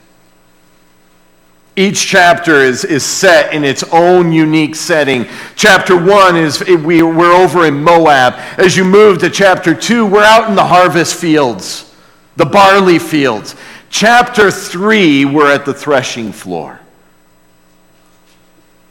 Each 1.77 2.07
chapter 2.07 2.57
is, 2.57 2.85
is 2.85 3.05
set 3.05 3.55
in 3.55 3.65
its 3.65 3.85
own 3.93 4.33
unique 4.33 4.75
setting. 4.75 5.27
Chapter 5.55 5.97
one 5.97 6.37
is 6.37 6.61
we, 6.61 7.03
we're 7.03 7.33
over 7.33 7.67
in 7.67 7.83
Moab. 7.83 8.35
As 8.59 8.77
you 8.77 8.85
move 8.85 9.19
to 9.21 9.31
chapter 9.31 9.75
two, 9.75 10.05
we're 10.05 10.25
out 10.25 10.49
in 10.49 10.57
the 10.57 10.67
harvest 10.67 11.15
fields, 11.15 11.95
the 12.37 12.45
barley 12.45 12.99
fields. 12.99 13.55
Chapter 13.89 14.51
three, 14.51 15.25
we're 15.25 15.51
at 15.51 15.65
the 15.65 15.75
threshing 15.75 16.33
floor. 16.33 16.81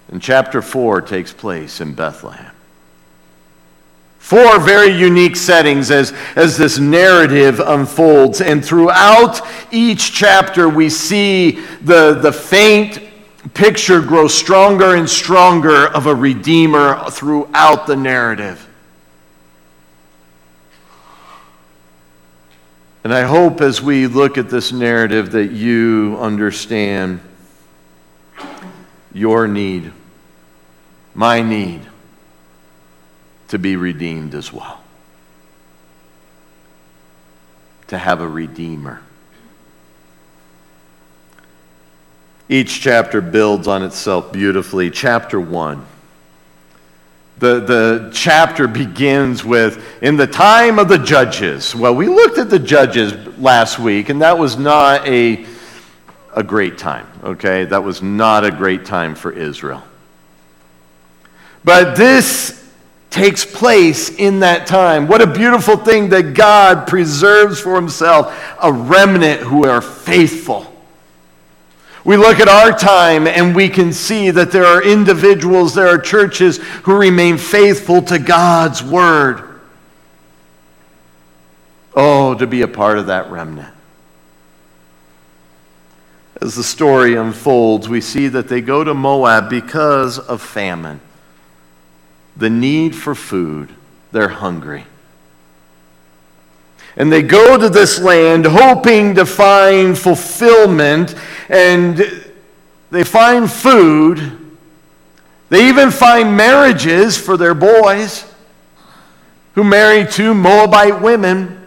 And 0.07 0.21
chapter 0.21 0.61
four 0.61 1.01
takes 1.01 1.31
place 1.31 1.81
in 1.81 1.93
Bethlehem. 1.93 2.51
Four 4.29 4.59
very 4.59 4.95
unique 4.95 5.35
settings 5.35 5.89
as, 5.89 6.13
as 6.35 6.55
this 6.55 6.77
narrative 6.77 7.59
unfolds. 7.59 8.41
And 8.41 8.63
throughout 8.63 9.41
each 9.71 10.13
chapter, 10.13 10.69
we 10.69 10.91
see 10.91 11.61
the, 11.81 12.13
the 12.13 12.31
faint 12.31 13.01
picture 13.55 13.99
grow 13.99 14.27
stronger 14.27 14.93
and 14.93 15.09
stronger 15.09 15.87
of 15.87 16.05
a 16.05 16.13
Redeemer 16.13 17.09
throughout 17.09 17.87
the 17.87 17.95
narrative. 17.95 18.69
And 23.03 23.11
I 23.11 23.23
hope 23.23 23.61
as 23.61 23.81
we 23.81 24.05
look 24.05 24.37
at 24.37 24.47
this 24.47 24.71
narrative 24.71 25.31
that 25.31 25.53
you 25.53 26.19
understand 26.19 27.19
your 29.11 29.47
need, 29.47 29.91
my 31.15 31.41
need 31.41 31.88
to 33.49 33.59
be 33.59 33.75
redeemed 33.75 34.33
as 34.35 34.53
well. 34.53 34.81
To 37.87 37.97
have 37.97 38.21
a 38.21 38.27
redeemer. 38.27 39.01
Each 42.47 42.81
chapter 42.81 43.21
builds 43.21 43.67
on 43.67 43.83
itself 43.83 44.31
beautifully. 44.31 44.89
Chapter 44.89 45.39
1. 45.39 45.85
The, 47.39 47.59
the 47.61 48.09
chapter 48.13 48.67
begins 48.67 49.45
with, 49.45 50.03
in 50.03 50.17
the 50.17 50.27
time 50.27 50.77
of 50.77 50.89
the 50.89 50.97
judges. 50.97 51.73
Well, 51.73 51.95
we 51.95 52.07
looked 52.07 52.37
at 52.37 52.49
the 52.49 52.59
judges 52.59 53.13
last 53.37 53.79
week, 53.79 54.09
and 54.09 54.21
that 54.21 54.37
was 54.37 54.57
not 54.57 55.07
a, 55.07 55.45
a 56.35 56.43
great 56.43 56.77
time, 56.77 57.07
okay? 57.23 57.65
That 57.65 57.83
was 57.83 58.01
not 58.01 58.43
a 58.43 58.51
great 58.51 58.83
time 58.83 59.15
for 59.15 59.31
Israel. 59.31 59.83
But 61.63 61.95
this 61.95 62.58
takes 63.09 63.43
place 63.43 64.09
in 64.09 64.41
that 64.41 64.67
time. 64.67 65.07
What 65.07 65.21
a 65.21 65.27
beautiful 65.27 65.77
thing 65.77 66.09
that 66.09 66.33
God 66.33 66.87
preserves 66.87 67.59
for 67.59 67.75
himself 67.75 68.35
a 68.61 68.71
remnant 68.71 69.41
who 69.41 69.65
are 69.65 69.81
faithful. 69.81 70.65
We 72.05 72.17
look 72.17 72.39
at 72.39 72.47
our 72.47 72.71
time 72.77 73.27
and 73.27 73.55
we 73.55 73.69
can 73.69 73.93
see 73.93 74.31
that 74.31 74.51
there 74.51 74.65
are 74.65 74.81
individuals, 74.81 75.75
there 75.75 75.87
are 75.87 75.97
churches 75.97 76.57
who 76.57 76.97
remain 76.97 77.37
faithful 77.37 78.01
to 78.03 78.19
God's 78.19 78.83
word. 78.83 79.43
Oh, 81.95 82.35
to 82.35 82.47
be 82.47 82.61
a 82.61 82.67
part 82.67 82.97
of 82.99 83.07
that 83.07 83.29
remnant. 83.29 83.73
As 86.41 86.55
the 86.55 86.63
story 86.63 87.15
unfolds, 87.15 87.89
we 87.89 87.99
see 87.99 88.29
that 88.29 88.47
they 88.47 88.61
go 88.61 88.83
to 88.83 88.93
Moab 88.93 89.49
because 89.49 90.19
of 90.19 90.41
famine 90.41 91.01
the 92.39 92.49
need 92.49 92.95
for 92.95 93.13
food. 93.13 93.69
They're 94.11 94.29
hungry. 94.29 94.85
And 96.95 97.11
they 97.11 97.21
go 97.21 97.57
to 97.57 97.69
this 97.69 97.99
land 97.99 98.45
hoping 98.45 99.15
to 99.15 99.25
find 99.25 99.97
fulfillment, 99.97 101.15
and 101.49 102.01
they 102.91 103.03
find 103.03 103.51
food. 103.51 104.37
They 105.49 105.67
even 105.67 105.91
find 105.91 106.35
marriages 106.35 107.17
for 107.17 107.37
their 107.37 107.53
boys 107.53 108.25
who 109.55 109.63
marry 109.63 110.09
two 110.09 110.33
Moabite 110.33 111.01
women. 111.01 111.57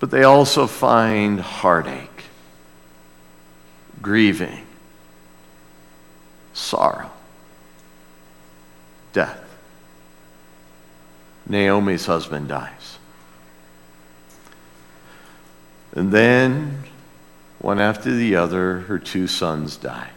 But 0.00 0.10
they 0.10 0.24
also 0.24 0.66
find 0.66 1.40
heartache, 1.40 2.24
grieving, 4.00 4.66
sorrow 6.54 7.11
death. 9.12 9.38
Naomi's 11.46 12.06
husband 12.06 12.48
dies. 12.48 12.98
And 15.94 16.10
then, 16.10 16.82
one 17.58 17.78
after 17.78 18.14
the 18.14 18.36
other, 18.36 18.80
her 18.80 18.98
two 18.98 19.26
sons 19.26 19.76
die. 19.76 20.10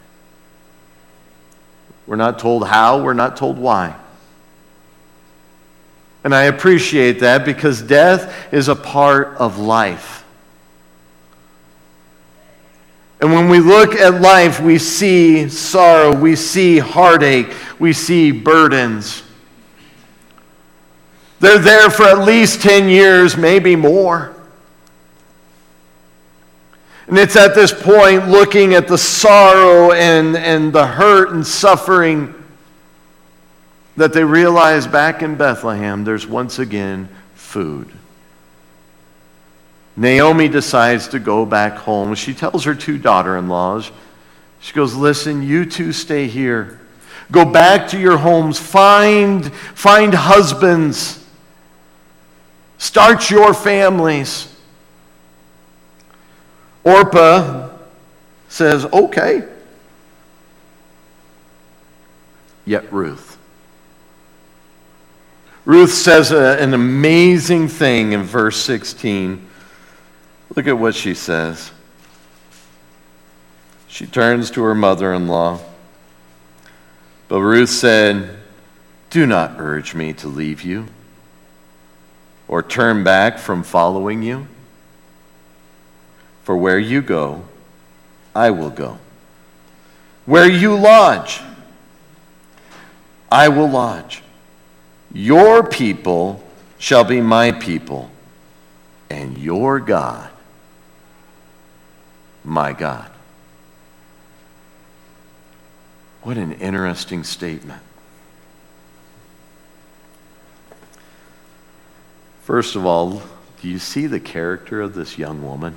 We're 2.06 2.16
not 2.16 2.38
told 2.38 2.66
how, 2.66 3.02
we're 3.02 3.14
not 3.14 3.36
told 3.36 3.58
why. 3.58 3.96
And 6.24 6.34
I 6.34 6.44
appreciate 6.44 7.20
that 7.20 7.44
because 7.44 7.82
death 7.82 8.52
is 8.52 8.68
a 8.68 8.74
part 8.74 9.36
of 9.36 9.58
life. 9.58 10.24
And 13.20 13.32
when 13.32 13.48
we 13.48 13.60
look 13.60 13.94
at 13.94 14.20
life, 14.20 14.60
we 14.60 14.78
see 14.78 15.48
sorrow, 15.48 16.14
we 16.14 16.36
see 16.36 16.78
heartache, 16.78 17.50
we 17.78 17.92
see 17.92 18.30
burdens. 18.30 19.22
They're 21.40 21.58
there 21.58 21.90
for 21.90 22.04
at 22.04 22.20
least 22.20 22.62
10 22.62 22.88
years, 22.88 23.36
maybe 23.36 23.76
more. 23.76 24.34
And 27.08 27.18
it's 27.18 27.36
at 27.36 27.54
this 27.54 27.72
point, 27.72 28.28
looking 28.28 28.74
at 28.74 28.88
the 28.88 28.98
sorrow 28.98 29.92
and, 29.92 30.36
and 30.36 30.72
the 30.72 30.86
hurt 30.86 31.30
and 31.30 31.46
suffering, 31.46 32.34
that 33.96 34.12
they 34.12 34.24
realize 34.24 34.86
back 34.86 35.22
in 35.22 35.36
Bethlehem 35.36 36.04
there's 36.04 36.26
once 36.26 36.58
again 36.58 37.08
food. 37.34 37.90
Naomi 39.96 40.48
decides 40.48 41.08
to 41.08 41.18
go 41.18 41.46
back 41.46 41.74
home. 41.74 42.14
She 42.14 42.34
tells 42.34 42.64
her 42.64 42.74
two 42.74 42.98
daughter 42.98 43.36
in 43.36 43.48
laws, 43.48 43.90
she 44.60 44.72
goes, 44.72 44.94
Listen, 44.94 45.42
you 45.42 45.64
two 45.64 45.92
stay 45.92 46.26
here. 46.26 46.80
Go 47.30 47.44
back 47.44 47.88
to 47.88 47.98
your 47.98 48.16
homes. 48.16 48.58
Find, 48.58 49.52
find 49.52 50.12
husbands. 50.12 51.24
Start 52.78 53.30
your 53.30 53.54
families. 53.54 54.52
Orpah 56.84 57.70
says, 58.48 58.84
Okay. 58.86 59.48
Yet 62.64 62.92
Ruth. 62.92 63.38
Ruth 65.64 65.92
says 65.92 66.32
a, 66.32 66.60
an 66.60 66.74
amazing 66.74 67.68
thing 67.68 68.12
in 68.12 68.22
verse 68.22 68.56
16. 68.56 69.45
Look 70.56 70.66
at 70.66 70.78
what 70.78 70.94
she 70.94 71.12
says. 71.12 71.70
She 73.88 74.06
turns 74.06 74.50
to 74.52 74.62
her 74.62 74.74
mother 74.74 75.12
in 75.12 75.28
law. 75.28 75.60
But 77.28 77.42
Ruth 77.42 77.68
said, 77.68 78.38
Do 79.10 79.26
not 79.26 79.56
urge 79.58 79.94
me 79.94 80.14
to 80.14 80.28
leave 80.28 80.62
you 80.62 80.86
or 82.48 82.62
turn 82.62 83.04
back 83.04 83.38
from 83.38 83.62
following 83.62 84.22
you. 84.22 84.48
For 86.42 86.56
where 86.56 86.78
you 86.78 87.02
go, 87.02 87.44
I 88.34 88.50
will 88.50 88.70
go. 88.70 88.98
Where 90.24 90.48
you 90.48 90.74
lodge, 90.74 91.40
I 93.30 93.48
will 93.48 93.68
lodge. 93.68 94.22
Your 95.12 95.62
people 95.68 96.42
shall 96.78 97.04
be 97.04 97.20
my 97.20 97.52
people, 97.52 98.10
and 99.10 99.36
your 99.36 99.80
God 99.80 100.30
my 102.46 102.72
God. 102.72 103.10
What 106.22 106.38
an 106.38 106.52
interesting 106.52 107.24
statement. 107.24 107.82
First 112.42 112.76
of 112.76 112.86
all, 112.86 113.22
do 113.60 113.68
you 113.68 113.78
see 113.78 114.06
the 114.06 114.20
character 114.20 114.80
of 114.80 114.94
this 114.94 115.18
young 115.18 115.44
woman? 115.44 115.76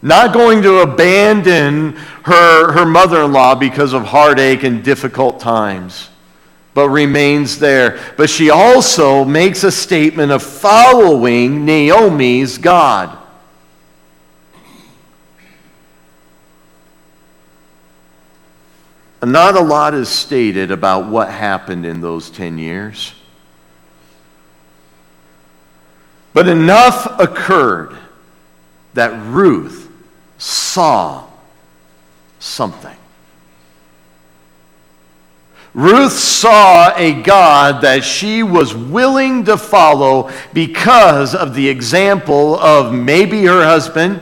Not 0.00 0.32
going 0.32 0.62
to 0.62 0.78
abandon 0.78 1.92
her, 2.24 2.72
her 2.72 2.86
mother 2.86 3.22
in 3.22 3.32
law 3.32 3.54
because 3.54 3.92
of 3.92 4.04
heartache 4.04 4.62
and 4.62 4.82
difficult 4.82 5.38
times, 5.38 6.08
but 6.74 6.88
remains 6.88 7.58
there. 7.58 8.00
But 8.16 8.30
she 8.30 8.50
also 8.50 9.24
makes 9.24 9.62
a 9.62 9.70
statement 9.70 10.32
of 10.32 10.42
following 10.42 11.64
Naomi's 11.64 12.58
God. 12.58 13.21
Not 19.24 19.54
a 19.54 19.60
lot 19.60 19.94
is 19.94 20.08
stated 20.08 20.72
about 20.72 21.08
what 21.08 21.30
happened 21.30 21.86
in 21.86 22.00
those 22.00 22.28
10 22.28 22.58
years. 22.58 23.14
But 26.34 26.48
enough 26.48 27.20
occurred 27.20 27.96
that 28.94 29.12
Ruth 29.26 29.88
saw 30.38 31.26
something. 32.40 32.96
Ruth 35.74 36.12
saw 36.12 36.94
a 36.96 37.22
God 37.22 37.82
that 37.82 38.04
she 38.04 38.42
was 38.42 38.74
willing 38.74 39.44
to 39.44 39.56
follow 39.56 40.30
because 40.52 41.34
of 41.34 41.54
the 41.54 41.68
example 41.68 42.58
of 42.58 42.92
maybe 42.92 43.44
her 43.44 43.64
husband, 43.64 44.20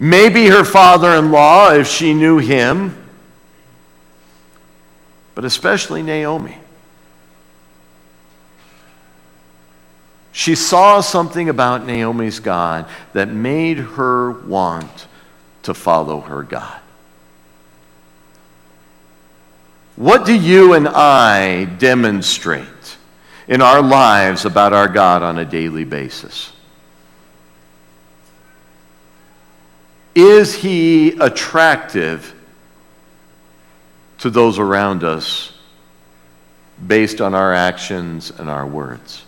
maybe 0.00 0.46
her 0.46 0.64
father 0.64 1.14
in 1.14 1.30
law, 1.30 1.72
if 1.72 1.86
she 1.86 2.12
knew 2.12 2.38
him, 2.38 2.97
but 5.38 5.44
especially 5.44 6.02
Naomi. 6.02 6.56
She 10.32 10.56
saw 10.56 11.00
something 11.00 11.48
about 11.48 11.86
Naomi's 11.86 12.40
God 12.40 12.86
that 13.12 13.28
made 13.28 13.78
her 13.78 14.32
want 14.32 15.06
to 15.62 15.74
follow 15.74 16.22
her 16.22 16.42
God. 16.42 16.80
What 19.94 20.26
do 20.26 20.34
you 20.34 20.72
and 20.72 20.88
I 20.88 21.66
demonstrate 21.66 22.96
in 23.46 23.62
our 23.62 23.80
lives 23.80 24.44
about 24.44 24.72
our 24.72 24.88
God 24.88 25.22
on 25.22 25.38
a 25.38 25.44
daily 25.44 25.84
basis? 25.84 26.52
Is 30.16 30.52
he 30.52 31.10
attractive 31.10 32.34
to 34.18 34.30
those 34.30 34.58
around 34.58 35.04
us 35.04 35.52
based 36.86 37.20
on 37.20 37.34
our 37.34 37.52
actions 37.52 38.30
and 38.30 38.50
our 38.50 38.66
words? 38.66 39.24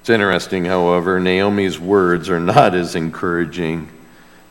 It's 0.00 0.10
interesting, 0.10 0.64
however, 0.64 1.20
Naomi's 1.20 1.78
words 1.78 2.28
are 2.28 2.40
not 2.40 2.74
as 2.74 2.96
encouraging 2.96 3.88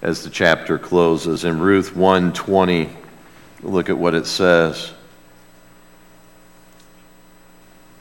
as 0.02 0.24
the 0.24 0.30
chapter 0.30 0.78
closes. 0.78 1.43
In 1.43 1.60
Ruth 1.60 1.93
1:20, 1.93 2.89
look 3.62 3.89
at 3.89 3.97
what 3.97 4.15
it 4.15 4.26
says. 4.26 4.93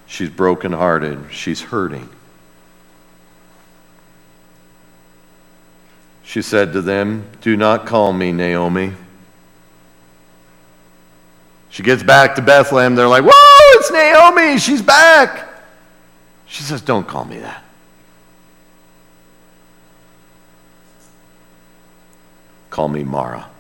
She's 0.06 0.30
brokenhearted, 0.30 1.32
she's 1.32 1.60
hurting. 1.60 2.08
She 6.30 6.42
said 6.42 6.74
to 6.74 6.80
them, 6.80 7.28
Do 7.40 7.56
not 7.56 7.86
call 7.86 8.12
me 8.12 8.30
Naomi. 8.30 8.92
She 11.70 11.82
gets 11.82 12.04
back 12.04 12.36
to 12.36 12.40
Bethlehem. 12.40 12.94
They're 12.94 13.08
like, 13.08 13.24
Whoa, 13.24 13.80
it's 13.80 13.90
Naomi. 13.90 14.56
She's 14.60 14.80
back. 14.80 15.48
She 16.46 16.62
says, 16.62 16.82
Don't 16.82 17.08
call 17.08 17.24
me 17.24 17.40
that. 17.40 17.64
Call 22.70 22.86
me 22.86 23.02
Mara. 23.02 23.50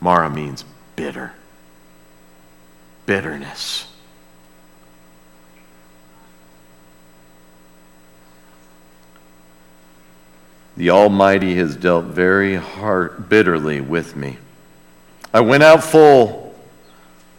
Mara 0.00 0.28
means 0.28 0.64
bitter, 0.96 1.30
bitterness. 3.06 3.87
The 10.78 10.90
Almighty 10.90 11.56
has 11.56 11.74
dealt 11.74 12.04
very 12.04 12.54
hard, 12.54 13.28
bitterly 13.28 13.80
with 13.80 14.14
me. 14.14 14.38
I 15.34 15.40
went 15.40 15.64
out 15.64 15.82
full, 15.82 16.54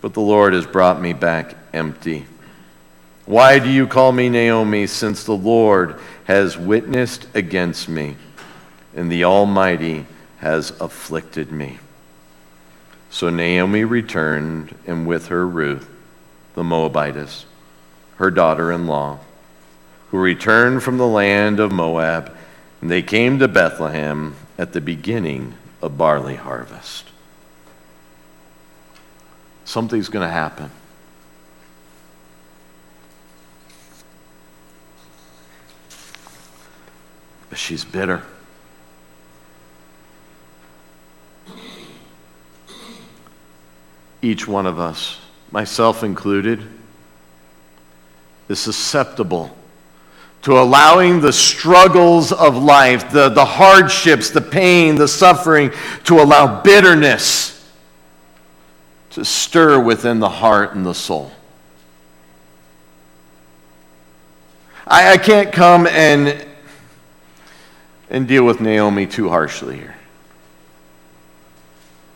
but 0.01 0.13
the 0.13 0.19
Lord 0.19 0.51
has 0.51 0.67
brought 0.67 0.99
me 0.99 1.13
back 1.13 1.55
empty. 1.71 2.25
Why 3.25 3.57
do 3.59 3.69
you 3.69 3.87
call 3.87 4.11
me 4.11 4.27
Naomi, 4.27 4.87
since 4.87 5.23
the 5.23 5.37
Lord 5.37 6.01
has 6.25 6.57
witnessed 6.57 7.29
against 7.33 7.87
me, 7.87 8.17
and 8.93 9.09
the 9.09 9.23
Almighty 9.23 10.05
has 10.39 10.71
afflicted 10.81 11.49
me? 11.49 11.79
So 13.09 13.29
Naomi 13.29 13.85
returned, 13.85 14.75
and 14.85 15.07
with 15.07 15.27
her 15.27 15.47
Ruth, 15.47 15.89
the 16.55 16.63
Moabitess, 16.65 17.45
her 18.17 18.31
daughter 18.31 18.69
in 18.73 18.85
law, 18.85 19.19
who 20.11 20.17
returned 20.17 20.83
from 20.83 20.97
the 20.97 21.07
land 21.07 21.61
of 21.61 21.71
Moab, 21.71 22.35
and 22.81 22.89
they 22.89 23.01
came 23.01 23.39
to 23.39 23.47
Bethlehem 23.47 24.35
at 24.57 24.73
the 24.73 24.81
beginning 24.81 25.55
of 25.81 25.97
barley 25.97 26.35
harvest. 26.35 27.05
Something's 29.65 30.09
going 30.09 30.27
to 30.27 30.33
happen. 30.33 30.71
but 37.49 37.57
she's 37.57 37.83
bitter. 37.83 38.21
Each 44.21 44.47
one 44.47 44.67
of 44.67 44.79
us, 44.79 45.19
myself 45.51 46.03
included, 46.03 46.61
is 48.47 48.59
susceptible 48.59 49.55
to 50.43 50.57
allowing 50.57 51.19
the 51.19 51.33
struggles 51.33 52.31
of 52.31 52.55
life, 52.55 53.11
the, 53.11 53.29
the 53.29 53.43
hardships, 53.43 54.29
the 54.29 54.41
pain, 54.41 54.95
the 54.95 55.07
suffering, 55.07 55.71
to 56.05 56.19
allow 56.19 56.61
bitterness 56.61 57.55
to 59.11 59.25
stir 59.25 59.79
within 59.79 60.19
the 60.19 60.29
heart 60.29 60.75
and 60.75 60.85
the 60.85 60.93
soul. 60.93 61.31
I, 64.87 65.13
I 65.13 65.17
can't 65.17 65.51
come 65.51 65.87
and 65.87 66.45
and 68.09 68.27
deal 68.27 68.43
with 68.43 68.59
Naomi 68.59 69.05
too 69.05 69.29
harshly 69.29 69.77
here. 69.77 69.95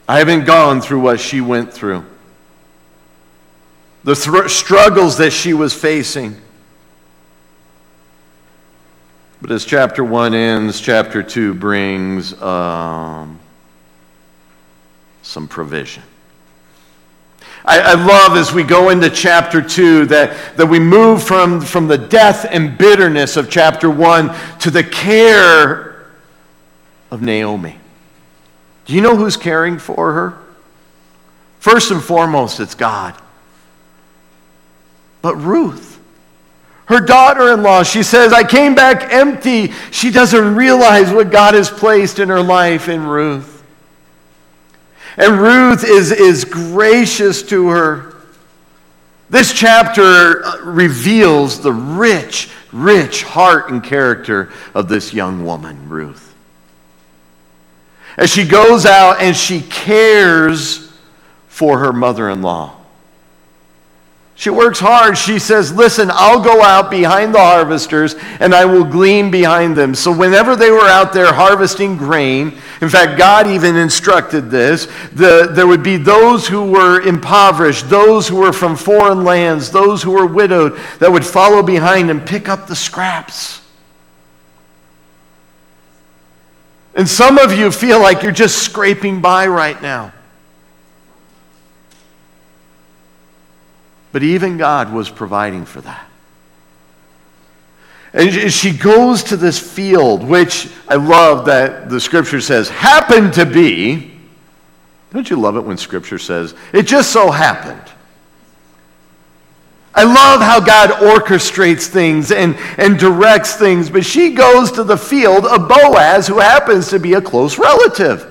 I 0.07 0.17
haven't 0.17 0.45
gone 0.45 0.81
through 0.81 0.99
what 0.99 1.19
she 1.19 1.39
went 1.39 1.71
through, 1.71 2.03
the 4.03 4.15
th- 4.15 4.49
struggles 4.49 5.17
that 5.17 5.31
she 5.31 5.53
was 5.53 5.73
facing. 5.73 6.41
But 9.43 9.51
as 9.51 9.65
chapter 9.65 10.05
1 10.05 10.33
ends, 10.33 10.79
chapter 10.79 11.21
2 11.21 11.53
brings 11.55 12.31
um, 12.41 13.37
some 15.21 15.49
provision. 15.49 16.01
I, 17.65 17.95
love 17.95 18.37
as 18.37 18.53
we 18.53 18.63
go 18.63 18.87
into 18.87 19.09
chapter 19.09 19.61
2 19.61 20.05
that, 20.05 20.55
that 20.55 20.65
we 20.65 20.79
move 20.79 21.21
from, 21.21 21.59
from 21.59 21.89
the 21.89 21.97
death 21.97 22.45
and 22.49 22.77
bitterness 22.77 23.35
of 23.35 23.49
chapter 23.49 23.89
1 23.89 24.33
to 24.59 24.71
the 24.71 24.81
care 24.83 26.05
of 27.11 27.21
Naomi. 27.21 27.77
Do 28.85 28.93
you 28.93 29.01
know 29.01 29.17
who's 29.17 29.35
caring 29.35 29.77
for 29.77 30.13
her? 30.13 30.37
First 31.59 31.91
and 31.91 32.01
foremost, 32.01 32.61
it's 32.61 32.75
God. 32.75 33.13
But 35.21 35.35
Ruth, 35.35 35.92
her 36.85 36.99
daughter 36.99 37.53
in 37.53 37.63
law, 37.63 37.83
she 37.83 38.03
says, 38.03 38.33
I 38.33 38.43
came 38.43 38.75
back 38.75 39.11
empty. 39.13 39.71
She 39.91 40.11
doesn't 40.11 40.55
realize 40.55 41.11
what 41.11 41.31
God 41.31 41.53
has 41.53 41.69
placed 41.69 42.19
in 42.19 42.29
her 42.29 42.41
life 42.41 42.89
in 42.89 43.07
Ruth. 43.07 43.63
And 45.15 45.39
Ruth 45.39 45.83
is, 45.83 46.11
is 46.11 46.43
gracious 46.43 47.43
to 47.43 47.69
her. 47.69 48.15
This 49.29 49.53
chapter 49.53 50.45
uh, 50.45 50.61
reveals 50.63 51.61
the 51.61 51.71
rich, 51.71 52.49
rich 52.71 53.23
heart 53.23 53.69
and 53.69 53.83
character 53.83 54.51
of 54.73 54.89
this 54.89 55.13
young 55.13 55.45
woman, 55.45 55.89
Ruth. 55.89 56.35
As 58.17 58.29
she 58.29 58.45
goes 58.45 58.85
out 58.85 59.21
and 59.21 59.35
she 59.35 59.61
cares 59.61 60.91
for 61.47 61.79
her 61.79 61.93
mother 61.93 62.29
in 62.29 62.41
law. 62.41 62.75
She 64.43 64.49
works 64.49 64.81
hard. 64.81 65.17
She 65.17 65.39
says, 65.39 65.71
Listen, 65.71 66.09
I'll 66.11 66.41
go 66.41 66.61
out 66.61 66.91
behind 66.91 67.33
the 67.33 67.39
harvesters 67.39 68.15
and 68.41 68.53
I 68.53 68.65
will 68.65 68.83
glean 68.83 69.31
behind 69.31 69.73
them. 69.73 69.95
So, 69.95 70.11
whenever 70.11 70.57
they 70.57 70.69
were 70.69 70.85
out 70.85 71.13
there 71.13 71.31
harvesting 71.31 71.95
grain, 71.95 72.47
in 72.81 72.89
fact, 72.89 73.17
God 73.17 73.47
even 73.47 73.77
instructed 73.77 74.51
this, 74.51 74.87
the, 75.13 75.47
there 75.49 75.65
would 75.65 75.81
be 75.81 75.95
those 75.95 76.45
who 76.45 76.69
were 76.69 76.99
impoverished, 76.99 77.89
those 77.89 78.27
who 78.27 78.35
were 78.35 78.51
from 78.51 78.75
foreign 78.75 79.23
lands, 79.23 79.71
those 79.71 80.03
who 80.03 80.11
were 80.11 80.27
widowed, 80.27 80.77
that 80.99 81.09
would 81.09 81.25
follow 81.25 81.63
behind 81.63 82.11
and 82.11 82.27
pick 82.27 82.49
up 82.49 82.67
the 82.67 82.75
scraps. 82.75 83.61
And 86.95 87.07
some 87.07 87.37
of 87.37 87.57
you 87.57 87.71
feel 87.71 88.01
like 88.01 88.23
you're 88.23 88.33
just 88.33 88.61
scraping 88.61 89.21
by 89.21 89.47
right 89.47 89.81
now. 89.81 90.11
But 94.13 94.23
even 94.23 94.57
God 94.57 94.93
was 94.93 95.09
providing 95.09 95.65
for 95.65 95.81
that. 95.81 96.07
And 98.13 98.53
she 98.53 98.71
goes 98.71 99.23
to 99.23 99.37
this 99.37 99.59
field, 99.59 100.23
which 100.23 100.69
I 100.87 100.95
love 100.95 101.47
that 101.47 101.89
the 101.89 101.99
scripture 101.99 102.39
says 102.39 102.69
happened 102.69 103.33
to 103.33 103.45
be. 103.45 104.11
Don't 105.11 105.27
you 105.29 105.35
love 105.35 105.57
it 105.57 105.61
when 105.61 105.77
scripture 105.77 106.19
says 106.19 106.53
it 106.73 106.83
just 106.83 107.11
so 107.11 107.31
happened? 107.31 107.91
I 109.95 110.03
love 110.03 110.41
how 110.41 110.59
God 110.59 110.91
orchestrates 110.91 111.87
things 111.87 112.31
and, 112.31 112.55
and 112.77 112.99
directs 112.99 113.55
things, 113.55 113.89
but 113.89 114.05
she 114.05 114.31
goes 114.33 114.71
to 114.73 114.83
the 114.83 114.97
field 114.97 115.45
of 115.45 115.67
Boaz, 115.67 116.27
who 116.27 116.39
happens 116.39 116.89
to 116.89 116.99
be 116.99 117.13
a 117.13 117.21
close 117.21 117.57
relative. 117.57 118.27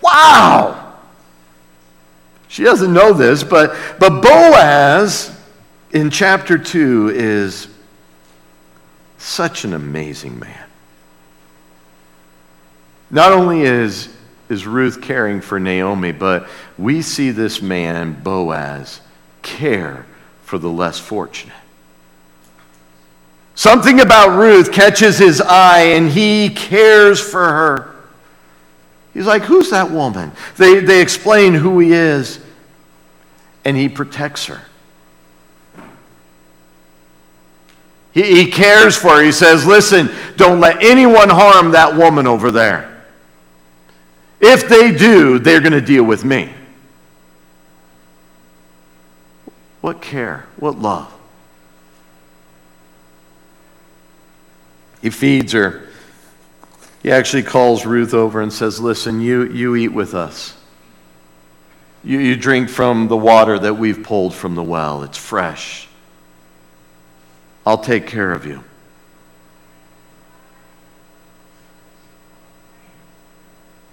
Wow! 0.00 0.85
She 2.56 2.64
doesn't 2.64 2.90
know 2.90 3.12
this, 3.12 3.44
but, 3.44 3.76
but 3.98 4.22
Boaz 4.22 5.38
in 5.90 6.08
chapter 6.08 6.56
2 6.56 7.10
is 7.14 7.68
such 9.18 9.64
an 9.64 9.74
amazing 9.74 10.38
man. 10.38 10.64
Not 13.10 13.32
only 13.32 13.60
is, 13.60 14.08
is 14.48 14.66
Ruth 14.66 15.02
caring 15.02 15.42
for 15.42 15.60
Naomi, 15.60 16.12
but 16.12 16.48
we 16.78 17.02
see 17.02 17.30
this 17.30 17.60
man, 17.60 18.22
Boaz, 18.22 19.02
care 19.42 20.06
for 20.42 20.56
the 20.56 20.70
less 20.70 20.98
fortunate. 20.98 21.52
Something 23.54 24.00
about 24.00 24.38
Ruth 24.38 24.72
catches 24.72 25.18
his 25.18 25.42
eye 25.42 25.88
and 25.88 26.10
he 26.10 26.48
cares 26.48 27.20
for 27.20 27.46
her. 27.46 27.96
He's 29.12 29.26
like, 29.26 29.42
Who's 29.42 29.68
that 29.72 29.90
woman? 29.90 30.32
They, 30.56 30.80
they 30.80 31.02
explain 31.02 31.52
who 31.52 31.80
he 31.80 31.92
is, 31.92 32.45
and 33.66 33.76
he 33.76 33.88
protects 33.88 34.46
her. 34.46 34.60
He, 38.12 38.22
he 38.22 38.50
cares 38.50 38.96
for 38.96 39.16
her. 39.16 39.22
He 39.22 39.32
says, 39.32 39.66
Listen, 39.66 40.08
don't 40.36 40.60
let 40.60 40.84
anyone 40.84 41.28
harm 41.28 41.72
that 41.72 41.96
woman 41.96 42.28
over 42.28 42.52
there. 42.52 43.04
If 44.40 44.68
they 44.68 44.96
do, 44.96 45.40
they're 45.40 45.58
going 45.60 45.72
to 45.72 45.80
deal 45.80 46.04
with 46.04 46.24
me. 46.24 46.52
What 49.80 50.00
care? 50.00 50.46
What 50.58 50.78
love? 50.78 51.12
He 55.02 55.10
feeds 55.10 55.52
her. 55.54 55.88
He 57.02 57.10
actually 57.10 57.42
calls 57.42 57.84
Ruth 57.84 58.14
over 58.14 58.40
and 58.40 58.52
says, 58.52 58.78
Listen, 58.78 59.20
you, 59.20 59.42
you 59.48 59.74
eat 59.74 59.88
with 59.88 60.14
us. 60.14 60.55
You, 62.06 62.20
you 62.20 62.36
drink 62.36 62.68
from 62.68 63.08
the 63.08 63.16
water 63.16 63.58
that 63.58 63.74
we've 63.74 64.00
pulled 64.00 64.32
from 64.32 64.54
the 64.54 64.62
well, 64.62 65.02
it's 65.02 65.18
fresh. 65.18 65.88
I'll 67.66 67.78
take 67.78 68.06
care 68.06 68.30
of 68.30 68.46
you. 68.46 68.62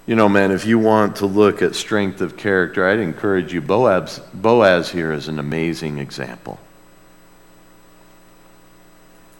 You 0.06 0.14
know, 0.14 0.28
man, 0.28 0.52
if 0.52 0.64
you 0.64 0.78
want 0.78 1.16
to 1.16 1.26
look 1.26 1.60
at 1.60 1.74
strength 1.74 2.20
of 2.20 2.36
character, 2.36 2.88
I'd 2.88 3.00
encourage 3.00 3.52
you. 3.52 3.60
Boaz, 3.60 4.20
Boaz 4.32 4.90
here 4.90 5.12
is 5.12 5.26
an 5.26 5.40
amazing 5.40 5.98
example. 5.98 6.60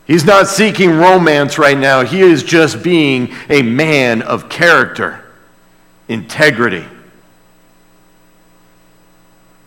He's 0.05 0.25
not 0.25 0.49
seeking 0.49 0.91
romance 0.91 1.59
right 1.59 1.79
now. 1.79 2.03
He 2.05 2.23
is 2.23 2.43
just 2.43 2.83
being 2.83 3.33
a 3.49 3.63
man 3.63 4.23
of 4.23 4.49
character, 4.49 5.23
integrity, 6.09 6.87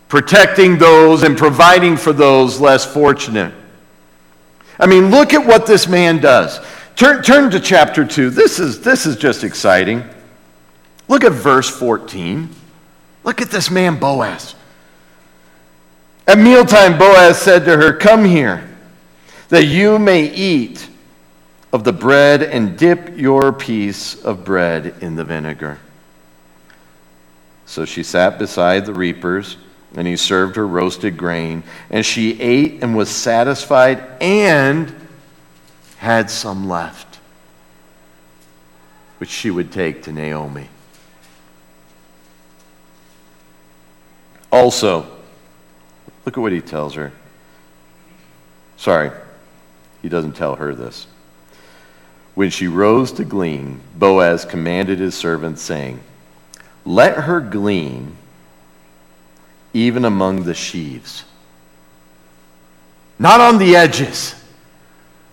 protecting 0.08 0.78
those 0.78 1.22
and 1.22 1.36
providing 1.36 1.96
for 1.96 2.12
those 2.12 2.60
less 2.60 2.84
fortunate. 2.84 3.54
I 4.78 4.86
mean, 4.86 5.10
look 5.10 5.34
at 5.34 5.46
what 5.46 5.66
this 5.66 5.88
man 5.88 6.18
does. 6.18 6.60
Turn, 6.96 7.22
turn 7.22 7.50
to 7.50 7.60
chapter 7.60 8.04
2. 8.04 8.30
This 8.30 8.58
is, 8.58 8.80
this 8.80 9.06
is 9.06 9.16
just 9.16 9.44
exciting. 9.44 10.02
Look 11.08 11.24
at 11.24 11.32
verse 11.32 11.68
14. 11.68 12.48
Look 13.24 13.40
at 13.40 13.50
this 13.50 13.70
man, 13.70 13.98
Boaz. 13.98 14.54
At 16.26 16.38
mealtime, 16.38 16.98
Boaz 16.98 17.38
said 17.38 17.64
to 17.64 17.76
her, 17.76 17.92
Come 17.94 18.24
here 18.24 18.68
that 19.48 19.64
you 19.64 19.98
may 19.98 20.24
eat 20.24 20.88
of 21.72 21.84
the 21.84 21.92
bread 21.92 22.42
and 22.42 22.76
dip 22.78 23.16
your 23.16 23.52
piece 23.52 24.22
of 24.24 24.44
bread 24.44 24.94
in 25.00 25.16
the 25.16 25.24
vinegar. 25.24 25.78
So 27.66 27.84
she 27.84 28.02
sat 28.02 28.38
beside 28.38 28.86
the 28.86 28.94
reapers, 28.94 29.56
and 29.96 30.06
he 30.06 30.16
served 30.16 30.56
her 30.56 30.66
roasted 30.66 31.16
grain, 31.16 31.62
and 31.90 32.04
she 32.04 32.40
ate 32.40 32.82
and 32.82 32.96
was 32.96 33.08
satisfied 33.08 34.04
and 34.20 34.94
had 35.96 36.30
some 36.30 36.68
left, 36.68 37.18
which 39.18 39.30
she 39.30 39.50
would 39.50 39.72
take 39.72 40.02
to 40.04 40.12
Naomi. 40.12 40.68
Also, 44.50 45.06
look 46.24 46.36
at 46.36 46.40
what 46.40 46.52
he 46.52 46.60
tells 46.60 46.94
her. 46.94 47.12
Sorry, 48.76 49.10
he 50.02 50.08
doesn't 50.08 50.36
tell 50.36 50.56
her 50.56 50.74
this. 50.74 51.06
When 52.34 52.50
she 52.50 52.68
rose 52.68 53.10
to 53.12 53.24
glean, 53.24 53.80
Boaz 53.96 54.44
commanded 54.44 55.00
his 55.00 55.16
servants, 55.16 55.60
saying, 55.60 56.00
Let 56.84 57.16
her 57.16 57.40
glean 57.40 58.16
even 59.72 60.04
among 60.04 60.44
the 60.44 60.54
sheaves. 60.54 61.24
Not 63.18 63.40
on 63.40 63.58
the 63.58 63.76
edges, 63.76 64.34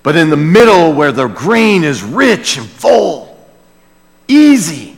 but 0.03 0.15
in 0.15 0.29
the 0.29 0.37
middle 0.37 0.93
where 0.93 1.11
the 1.11 1.27
grain 1.27 1.83
is 1.83 2.03
rich 2.03 2.57
and 2.57 2.67
full. 2.67 3.37
Easy. 4.27 4.97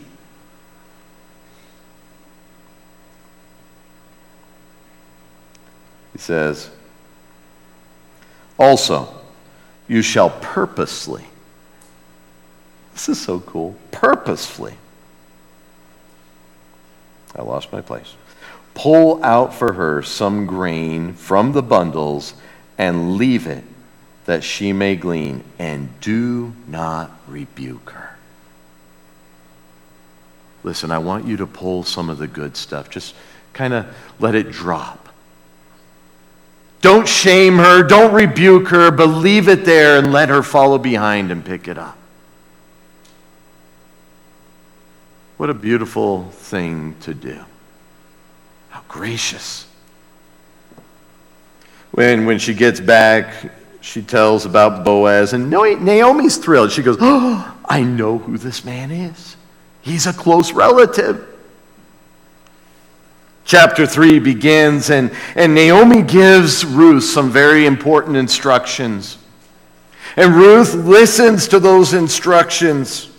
He 6.14 6.20
says, 6.20 6.70
also, 8.58 9.14
you 9.88 10.02
shall 10.02 10.32
purposely, 10.32 11.26
this 12.94 13.08
is 13.08 13.22
so 13.22 13.40
cool, 13.42 13.76
purposefully, 13.92 14.74
I 17.36 17.44
lost 17.44 17.72
my 17.72 17.82
place, 17.82 18.16
pull 18.78 19.24
out 19.24 19.56
for 19.56 19.74
her 19.74 20.04
some 20.04 20.46
grain 20.46 21.12
from 21.14 21.52
the 21.52 21.64
bundles 21.64 22.36
and 22.78 23.18
leave 23.18 23.48
it 23.48 23.64
that 24.26 24.44
she 24.44 24.72
may 24.72 24.96
glean, 24.96 25.44
and 25.58 25.90
do 26.00 26.54
not 26.68 27.10
rebuke 27.28 27.90
her. 27.92 28.16
Listen, 30.64 30.92
I 30.92 31.00
want 31.00 31.26
you 31.26 31.38
to 31.38 31.48
pull 31.48 31.84
some 31.84 32.10
of 32.10 32.18
the 32.18 32.28
good 32.28 32.56
stuff. 32.56 32.90
Just 32.90 33.16
kind 33.54 33.74
of 33.74 33.88
let 34.20 34.36
it 34.36 34.52
drop. 34.52 35.10
Don't 36.82 37.08
shame 37.08 37.58
her, 37.58 37.82
don't 37.84 38.14
rebuke 38.14 38.68
her, 38.68 38.92
but 38.92 39.08
leave 39.08 39.48
it 39.48 39.66
there 39.66 39.98
and 39.98 40.12
let 40.12 40.30
her 40.30 40.44
follow 40.44 40.78
behind 40.78 41.32
and 41.32 41.44
pick 41.44 41.68
it 41.68 41.78
up. 41.78 41.98
What 45.38 45.50
a 45.50 45.56
beautiful 45.56 46.26
thing 46.32 46.96
to 47.02 47.14
do. 47.14 47.44
How 48.78 48.84
gracious. 48.88 49.66
When, 51.94 52.28
when 52.28 52.38
she 52.38 52.54
gets 52.54 52.80
back, 52.80 53.52
she 53.82 54.04
tells 54.04 54.46
about 54.46 54.86
Boaz, 54.86 55.34
and 55.34 55.50
Naomi's 55.50 56.38
thrilled. 56.38 56.72
She 56.72 56.84
goes, 56.84 56.96
Oh, 57.00 57.58
I 57.66 57.82
know 57.82 58.20
who 58.20 58.38
this 58.38 58.64
man 58.64 58.92
is. 58.92 59.36
He's 59.82 60.06
a 60.06 60.14
close 60.14 60.52
relative 60.52 61.28
chapter 63.46 63.88
3 63.88 64.20
begins, 64.20 64.92
and, 64.92 65.12
and 65.34 65.56
Naomi 65.56 66.04
gives 66.04 66.64
Ruth 66.64 67.04
some 67.04 67.32
very 67.32 67.66
important 67.66 68.16
instructions. 68.16 69.18
And 70.16 70.36
Ruth 70.36 70.76
listens 70.76 71.48
to 71.48 71.60
those 71.60 71.96
instructions. 71.96 73.10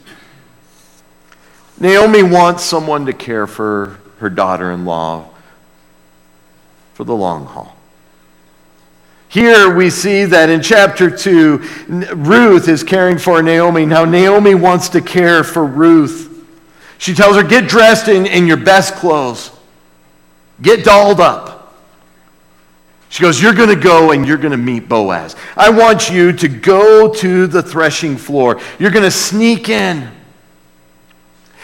Naomi 1.81 2.23
wants 2.23 2.63
someone 2.63 3.07
to 3.07 3.13
care 3.13 3.49
for 3.49 3.99
her 4.19 4.31
daughter 4.31 4.71
in 4.71 4.85
law 4.85 5.31
for 6.99 7.05
the 7.05 7.15
long 7.15 7.47
haul. 7.47 7.77
Here 9.29 9.73
we 9.73 9.89
see 9.89 10.25
that 10.25 10.51
in 10.51 10.61
chapter 10.61 11.09
2, 11.09 11.59
Ruth 12.17 12.67
is 12.67 12.83
caring 12.83 13.19
for 13.19 13.41
Naomi. 13.41 13.87
Now, 13.87 14.05
Naomi 14.05 14.57
wants 14.57 14.89
to 14.89 15.01
care 15.01 15.45
for 15.45 15.65
Ruth. 15.65 16.45
She 16.99 17.15
tells 17.15 17.37
her, 17.37 17.45
Get 17.45 17.69
dressed 17.69 18.09
in, 18.09 18.27
in 18.27 18.49
your 18.49 18.57
best 18.57 18.97
clothes, 18.97 19.53
get 20.61 20.85
dolled 20.85 21.21
up. 21.21 21.73
She 23.11 23.23
goes, 23.23 23.41
You're 23.41 23.55
going 23.55 23.69
to 23.69 23.81
go 23.81 24.11
and 24.11 24.27
you're 24.27 24.37
going 24.37 24.51
to 24.51 24.57
meet 24.57 24.89
Boaz. 24.89 25.37
I 25.57 25.71
want 25.71 26.11
you 26.11 26.33
to 26.33 26.49
go 26.49 27.15
to 27.15 27.47
the 27.47 27.63
threshing 27.63 28.17
floor. 28.17 28.61
You're 28.81 28.91
going 28.91 29.05
to 29.05 29.11
sneak 29.13 29.69
in. 29.69 30.11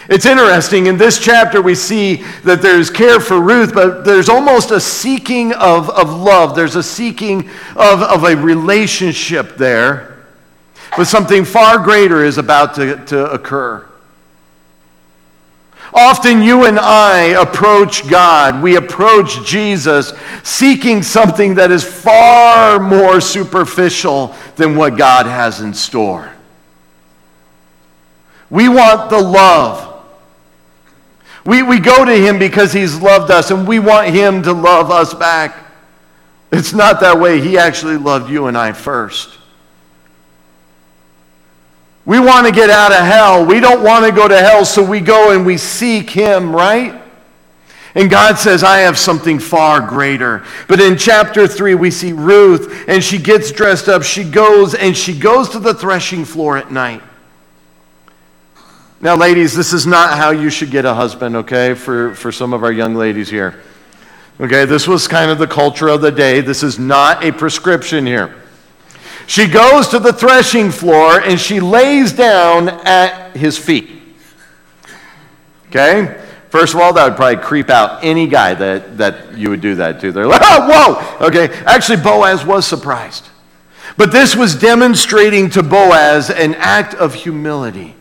It's 0.09 0.27
interesting. 0.27 0.87
In 0.87 0.99
this 0.99 1.19
chapter, 1.19 1.63
we 1.63 1.75
see 1.75 2.17
that 2.43 2.61
there's 2.61 2.91
care 2.91 3.21
for 3.21 3.41
Ruth, 3.41 3.73
but 3.73 4.05
there's 4.05 4.29
almost 4.29 4.71
a 4.71 4.81
seeking 4.81 5.53
of, 5.55 5.89
of 5.91 6.11
love. 6.11 6.55
There's 6.55 6.77
a 6.77 6.83
seeking 6.83 7.49
of, 7.75 8.03
of 8.03 8.25
a 8.25 8.37
relationship 8.37 9.57
there. 9.57 10.27
But 10.97 11.07
something 11.07 11.45
far 11.45 11.79
greater 11.79 12.23
is 12.23 12.39
about 12.39 12.75
to, 12.75 13.03
to 13.07 13.31
occur. 13.31 13.87
Often 15.95 16.43
you 16.43 16.65
and 16.65 16.79
I 16.79 17.41
approach 17.41 18.09
God, 18.09 18.63
we 18.63 18.77
approach 18.77 19.47
Jesus 19.47 20.13
seeking 20.43 21.03
something 21.03 21.55
that 21.55 21.71
is 21.71 21.85
far 21.85 22.81
more 22.81 23.21
superficial 23.21 24.35
than 24.57 24.75
what 24.75 24.99
God 24.99 25.27
has 25.27 25.61
in 25.61 25.73
store. 25.73 26.33
We 28.51 28.69
want 28.69 29.09
the 29.09 29.21
love. 29.21 29.94
We, 31.45 31.63
we 31.63 31.79
go 31.79 32.05
to 32.05 32.13
him 32.13 32.39
because 32.39 32.73
he's 32.73 32.97
loved 33.01 33.31
us 33.31 33.51
and 33.51 33.69
we 33.69 33.79
want 33.79 34.09
him 34.09 34.43
to 34.45 34.53
love 34.53 34.91
us 34.91 35.13
back. 35.13 35.57
It's 36.51 36.73
not 36.73 37.01
that 37.01 37.19
way. 37.19 37.41
He 37.41 37.59
actually 37.59 37.97
loved 37.97 38.31
you 38.31 38.47
and 38.47 38.57
I 38.57 38.73
first. 38.73 39.39
We 42.07 42.21
want 42.21 42.47
to 42.47 42.53
get 42.53 42.71
out 42.71 42.93
of 42.93 42.99
hell. 42.99 43.45
We 43.45 43.61
don't 43.61 43.83
want 43.83 44.05
to 44.05 44.13
go 44.13 44.29
to 44.29 44.39
hell, 44.39 44.65
so 44.65 44.83
we 44.83 45.01
go 45.01 45.31
and 45.35 45.47
we 45.47 45.57
seek 45.57 46.11
him, 46.11 46.55
right? 46.55 47.01
And 47.95 48.11
God 48.11 48.39
says, 48.39 48.63
I 48.63 48.81
have 48.81 48.99
something 48.99 49.39
far 49.39 49.81
greater. 49.81 50.45
But 50.69 50.81
in 50.81 50.99
chapter 50.99 51.47
3, 51.47 51.77
we 51.77 51.91
see 51.91 52.13
Ruth, 52.13 52.85
and 52.89 53.03
she 53.03 53.19
gets 53.19 53.53
dressed 53.53 53.89
up. 53.89 54.03
She 54.03 54.25
goes, 54.25 54.75
and 54.75 54.97
she 54.97 55.19
goes 55.19 55.49
to 55.51 55.59
the 55.59 55.73
threshing 55.73 56.25
floor 56.25 56.59
at 56.59 56.71
night. 56.71 57.03
Now, 59.05 59.17
ladies, 59.17 59.55
this 59.55 59.75
is 59.75 59.87
not 59.87 60.17
how 60.17 60.31
you 60.31 60.49
should 60.49 60.71
get 60.71 60.87
a 60.87 60.95
husband, 60.95 61.37
okay, 61.37 61.75
for, 61.75 62.15
for 62.15 62.33
some 62.33 62.55
of 62.55 62.65
our 62.65 62.73
young 62.73 62.95
ladies 62.95 63.29
here. 63.29 63.61
Okay, 64.41 64.65
this 64.65 64.89
was 64.89 65.07
kind 65.07 65.31
of 65.31 65.37
the 65.37 65.47
culture 65.47 65.89
of 65.89 66.01
the 66.01 66.11
day. 66.11 66.41
This 66.41 66.63
is 66.63 66.79
not 66.79 67.23
a 67.23 67.31
prescription 67.31 68.07
here. 68.07 68.35
She 69.27 69.47
goes 69.47 69.89
to 69.89 69.99
the 69.99 70.11
threshing 70.11 70.71
floor 70.71 71.21
and 71.21 71.39
she 71.39 71.61
lays 71.61 72.15
down 72.15 72.71
at 72.71 73.37
his 73.37 73.59
feet. 73.59 73.91
Okay? 75.69 76.19
First 76.49 76.73
of 76.73 76.81
all, 76.81 76.95
that 76.95 77.05
would 77.05 77.17
probably 77.17 77.45
creep 77.45 77.69
out 77.69 78.03
any 78.03 78.27
guy 78.27 78.55
that, 78.55 78.97
that 78.97 79.37
you 79.37 79.51
would 79.51 79.61
do 79.61 79.75
that 79.75 80.01
to. 80.01 80.13
They're 80.13 80.27
like, 80.27 80.41
oh, 80.45 81.19
whoa! 81.21 81.27
Okay, 81.27 81.53
actually, 81.67 82.01
Boaz 82.03 82.43
was 82.43 82.67
surprised. 82.67 83.29
But 83.99 84.13
this 84.13 84.35
was 84.35 84.55
demonstrating 84.55 85.51
to 85.51 85.63
Boaz 85.63 86.31
an 86.31 86.55
act 86.55 86.95
of 86.95 87.13
humility. 87.13 87.97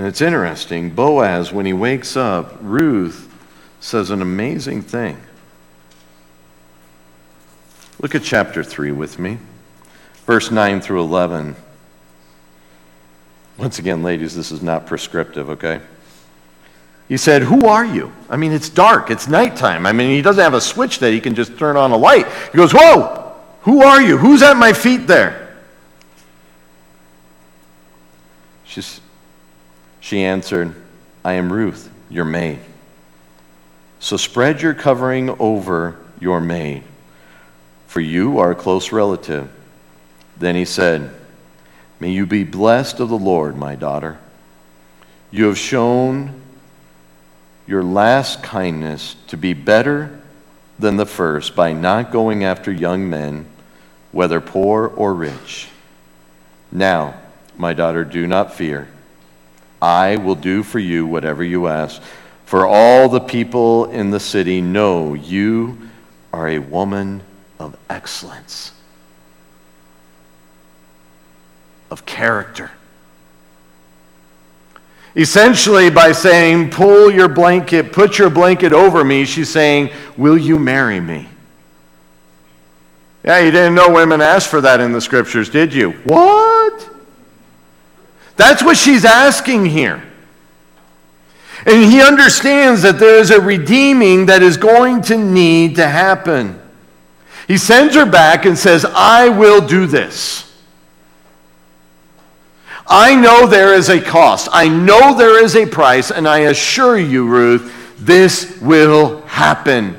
And 0.00 0.06
it's 0.08 0.22
interesting, 0.22 0.88
Boaz, 0.88 1.52
when 1.52 1.66
he 1.66 1.74
wakes 1.74 2.16
up, 2.16 2.56
Ruth 2.62 3.30
says 3.80 4.08
an 4.08 4.22
amazing 4.22 4.80
thing. 4.80 5.20
Look 8.00 8.14
at 8.14 8.22
chapter 8.22 8.64
3 8.64 8.92
with 8.92 9.18
me, 9.18 9.36
verse 10.24 10.50
9 10.50 10.80
through 10.80 11.02
11. 11.02 11.54
Once 13.58 13.78
again, 13.78 14.02
ladies, 14.02 14.34
this 14.34 14.50
is 14.50 14.62
not 14.62 14.86
prescriptive, 14.86 15.50
okay? 15.50 15.82
He 17.06 17.18
said, 17.18 17.42
Who 17.42 17.66
are 17.66 17.84
you? 17.84 18.10
I 18.30 18.38
mean, 18.38 18.52
it's 18.52 18.70
dark, 18.70 19.10
it's 19.10 19.28
nighttime. 19.28 19.84
I 19.84 19.92
mean, 19.92 20.16
he 20.16 20.22
doesn't 20.22 20.42
have 20.42 20.54
a 20.54 20.62
switch 20.62 21.00
that 21.00 21.12
he 21.12 21.20
can 21.20 21.34
just 21.34 21.58
turn 21.58 21.76
on 21.76 21.90
a 21.90 21.96
light. 21.98 22.26
He 22.50 22.56
goes, 22.56 22.72
Whoa, 22.72 23.34
who 23.60 23.82
are 23.82 24.00
you? 24.00 24.16
Who's 24.16 24.42
at 24.42 24.56
my 24.56 24.72
feet 24.72 25.06
there? 25.06 25.58
She's, 28.64 29.02
she 30.00 30.24
answered, 30.24 30.74
I 31.24 31.34
am 31.34 31.52
Ruth, 31.52 31.90
your 32.08 32.24
maid. 32.24 32.58
So 34.00 34.16
spread 34.16 34.62
your 34.62 34.74
covering 34.74 35.30
over 35.38 35.96
your 36.18 36.40
maid, 36.40 36.82
for 37.86 38.00
you 38.00 38.38
are 38.38 38.50
a 38.50 38.56
close 38.56 38.92
relative. 38.92 39.50
Then 40.38 40.56
he 40.56 40.64
said, 40.64 41.14
May 42.00 42.10
you 42.10 42.24
be 42.24 42.44
blessed 42.44 42.98
of 42.98 43.10
the 43.10 43.18
Lord, 43.18 43.56
my 43.56 43.76
daughter. 43.76 44.18
You 45.30 45.46
have 45.46 45.58
shown 45.58 46.40
your 47.66 47.82
last 47.84 48.42
kindness 48.42 49.16
to 49.28 49.36
be 49.36 49.52
better 49.52 50.18
than 50.78 50.96
the 50.96 51.06
first 51.06 51.54
by 51.54 51.74
not 51.74 52.10
going 52.10 52.42
after 52.42 52.72
young 52.72 53.08
men, 53.08 53.46
whether 54.12 54.40
poor 54.40 54.88
or 54.88 55.12
rich. 55.12 55.68
Now, 56.72 57.20
my 57.56 57.74
daughter, 57.74 58.04
do 58.04 58.26
not 58.26 58.54
fear. 58.54 58.88
I 59.80 60.16
will 60.16 60.34
do 60.34 60.62
for 60.62 60.78
you 60.78 61.06
whatever 61.06 61.42
you 61.42 61.68
ask. 61.68 62.02
For 62.44 62.66
all 62.66 63.08
the 63.08 63.20
people 63.20 63.86
in 63.86 64.10
the 64.10 64.20
city 64.20 64.60
know 64.60 65.14
you 65.14 65.78
are 66.32 66.48
a 66.48 66.58
woman 66.58 67.22
of 67.58 67.76
excellence, 67.88 68.72
of 71.90 72.04
character. 72.06 72.70
Essentially, 75.16 75.90
by 75.90 76.12
saying, 76.12 76.70
Pull 76.70 77.10
your 77.10 77.28
blanket, 77.28 77.92
put 77.92 78.18
your 78.18 78.30
blanket 78.30 78.72
over 78.72 79.04
me, 79.04 79.24
she's 79.24 79.48
saying, 79.48 79.90
Will 80.16 80.38
you 80.38 80.58
marry 80.58 81.00
me? 81.00 81.28
Yeah, 83.24 83.38
you 83.40 83.50
didn't 83.50 83.74
know 83.74 83.90
women 83.92 84.20
asked 84.20 84.48
for 84.48 84.60
that 84.62 84.80
in 84.80 84.92
the 84.92 85.00
scriptures, 85.00 85.50
did 85.50 85.74
you? 85.74 85.92
What? 86.04 86.89
That's 88.40 88.62
what 88.62 88.78
she's 88.78 89.04
asking 89.04 89.66
here. 89.66 90.02
And 91.66 91.84
he 91.84 92.00
understands 92.00 92.80
that 92.80 92.98
there 92.98 93.18
is 93.18 93.30
a 93.30 93.38
redeeming 93.38 94.26
that 94.26 94.42
is 94.42 94.56
going 94.56 95.02
to 95.02 95.18
need 95.18 95.76
to 95.76 95.86
happen. 95.86 96.58
He 97.46 97.58
sends 97.58 97.94
her 97.96 98.06
back 98.06 98.46
and 98.46 98.56
says, 98.56 98.86
I 98.86 99.28
will 99.28 99.60
do 99.66 99.86
this. 99.86 100.58
I 102.86 103.14
know 103.14 103.46
there 103.46 103.74
is 103.74 103.90
a 103.90 104.00
cost. 104.00 104.48
I 104.52 104.68
know 104.68 105.14
there 105.18 105.44
is 105.44 105.54
a 105.54 105.66
price, 105.66 106.10
and 106.10 106.26
I 106.26 106.38
assure 106.38 106.98
you, 106.98 107.28
Ruth, 107.28 107.98
this 107.98 108.58
will 108.62 109.20
happen. 109.26 109.96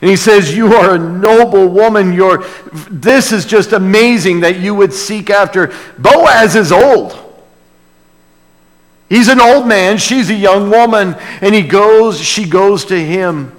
And 0.00 0.08
he 0.08 0.14
says, 0.14 0.56
You 0.56 0.74
are 0.74 0.94
a 0.94 0.98
noble 0.98 1.66
woman. 1.66 2.12
You're, 2.12 2.46
this 2.88 3.32
is 3.32 3.44
just 3.44 3.72
amazing 3.72 4.40
that 4.40 4.60
you 4.60 4.76
would 4.76 4.92
seek 4.92 5.28
after. 5.28 5.74
Boaz 5.98 6.54
is 6.54 6.70
old. 6.70 7.24
He's 9.08 9.28
an 9.28 9.40
old 9.40 9.66
man, 9.66 9.96
she's 9.96 10.28
a 10.28 10.34
young 10.34 10.70
woman, 10.70 11.14
and 11.40 11.54
he 11.54 11.62
goes, 11.62 12.20
she 12.20 12.46
goes 12.48 12.84
to 12.86 12.98
him. 12.98 13.52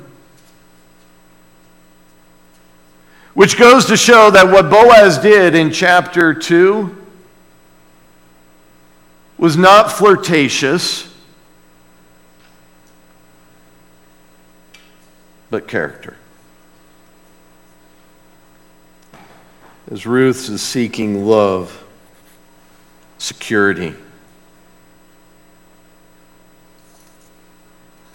Which 3.33 3.57
goes 3.57 3.85
to 3.85 3.97
show 3.97 4.29
that 4.31 4.47
what 4.47 4.69
Boaz 4.69 5.17
did 5.17 5.55
in 5.55 5.71
chapter 5.71 6.33
2 6.33 6.95
was 9.37 9.55
not 9.55 9.91
flirtatious, 9.91 11.11
but 15.49 15.67
character. 15.67 16.15
As 19.89 20.05
Ruth 20.05 20.49
is 20.49 20.61
seeking 20.61 21.25
love, 21.25 21.83
security, 23.17 23.95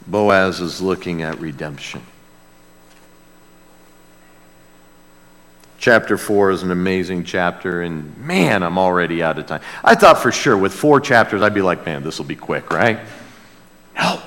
Boaz 0.06 0.60
is 0.60 0.80
looking 0.80 1.22
at 1.22 1.40
redemption. 1.40 2.02
Chapter 5.78 6.16
4 6.16 6.50
is 6.50 6.62
an 6.62 6.70
amazing 6.70 7.24
chapter, 7.24 7.82
and 7.82 8.16
man, 8.16 8.62
I'm 8.62 8.78
already 8.78 9.22
out 9.22 9.38
of 9.38 9.46
time. 9.46 9.60
I 9.82 9.94
thought 9.94 10.18
for 10.18 10.32
sure 10.32 10.56
with 10.56 10.72
four 10.72 10.98
chapters, 11.00 11.42
I'd 11.42 11.52
be 11.52 11.62
like, 11.62 11.84
man, 11.84 12.02
this 12.02 12.18
will 12.18 12.24
be 12.24 12.36
quick, 12.36 12.70
right? 12.70 13.00
No. 13.94 14.22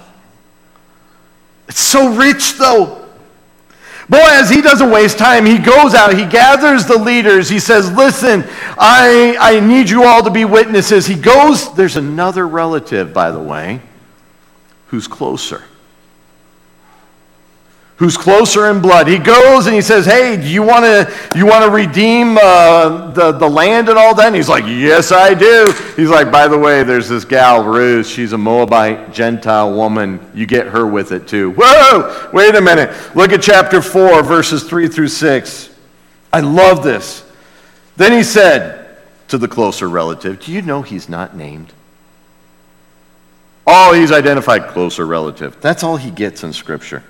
It's 1.67 1.79
so 1.79 2.13
rich, 2.13 2.57
though. 2.57 3.07
Boaz, 4.09 4.49
he 4.49 4.61
doesn't 4.61 4.89
waste 4.89 5.17
time. 5.17 5.45
He 5.45 5.57
goes 5.57 5.93
out, 5.93 6.13
he 6.13 6.25
gathers 6.25 6.85
the 6.85 6.97
leaders. 6.97 7.49
He 7.49 7.59
says, 7.59 7.91
Listen, 7.91 8.45
I, 8.77 9.35
I 9.39 9.59
need 9.59 9.89
you 9.89 10.05
all 10.05 10.23
to 10.23 10.29
be 10.29 10.45
witnesses. 10.45 11.05
He 11.05 11.15
goes, 11.15 11.73
there's 11.75 11.97
another 11.97 12.47
relative, 12.47 13.13
by 13.13 13.31
the 13.31 13.39
way, 13.39 13.81
who's 14.87 15.07
closer. 15.07 15.63
who's 17.97 18.15
closer 18.15 18.69
in 18.69 18.79
blood. 18.79 19.07
He 19.07 19.17
goes 19.17 19.65
and 19.65 19.75
he 19.75 19.81
says, 19.81 20.05
Hey, 20.05 20.37
do 20.37 20.47
you 20.47 20.61
want 20.61 20.85
to 20.85 21.11
you 21.35 21.45
wanna 21.45 21.69
redeem 21.69 22.37
uh, 22.37 23.11
the, 23.11 23.31
the 23.31 23.49
land 23.49 23.89
and 23.89 23.97
all 23.97 24.13
that? 24.15 24.27
And 24.27 24.35
he's 24.35 24.49
like, 24.49 24.65
Yes, 24.65 25.11
I 25.11 25.33
do. 25.33 25.73
He's 25.95 26.09
like, 26.09 26.31
By 26.31 26.47
the 26.47 26.57
way, 26.57 26.83
there's 26.83 27.09
this 27.09 27.25
gal, 27.25 27.63
Ruth. 27.63 28.07
She's 28.07 28.33
a 28.33 28.37
Moabite 28.37 29.11
Gentile 29.11 29.73
woman. 29.73 30.19
You 30.33 30.45
get 30.45 30.67
her 30.67 30.85
with 30.85 31.11
it 31.11 31.27
too. 31.27 31.51
Whoa, 31.57 32.29
wait 32.31 32.55
a 32.55 32.61
minute. 32.61 33.15
Look 33.15 33.31
at 33.31 33.41
chapter 33.41 33.81
4, 33.81 34.23
verses 34.23 34.63
3 34.63 34.87
through 34.87 35.09
6. 35.09 35.75
I 36.31 36.41
love 36.41 36.83
this. 36.83 37.23
Then 37.95 38.11
he 38.11 38.23
said 38.23 38.97
to 39.29 39.37
the 39.39 39.47
closer 39.47 39.89
relative, 39.89 40.39
Do 40.39 40.51
you 40.51 40.61
know 40.61 40.83
he's 40.83 41.09
not 41.09 41.35
named? 41.35 41.73
Oh, 43.69 43.93
he's 43.93 44.13
identified 44.13 44.67
closer 44.67 45.05
relative. 45.05 45.59
That's 45.59 45.83
all 45.83 45.97
he 45.97 46.09
gets 46.09 46.43
in 46.43 46.53
Scripture. 46.53 47.03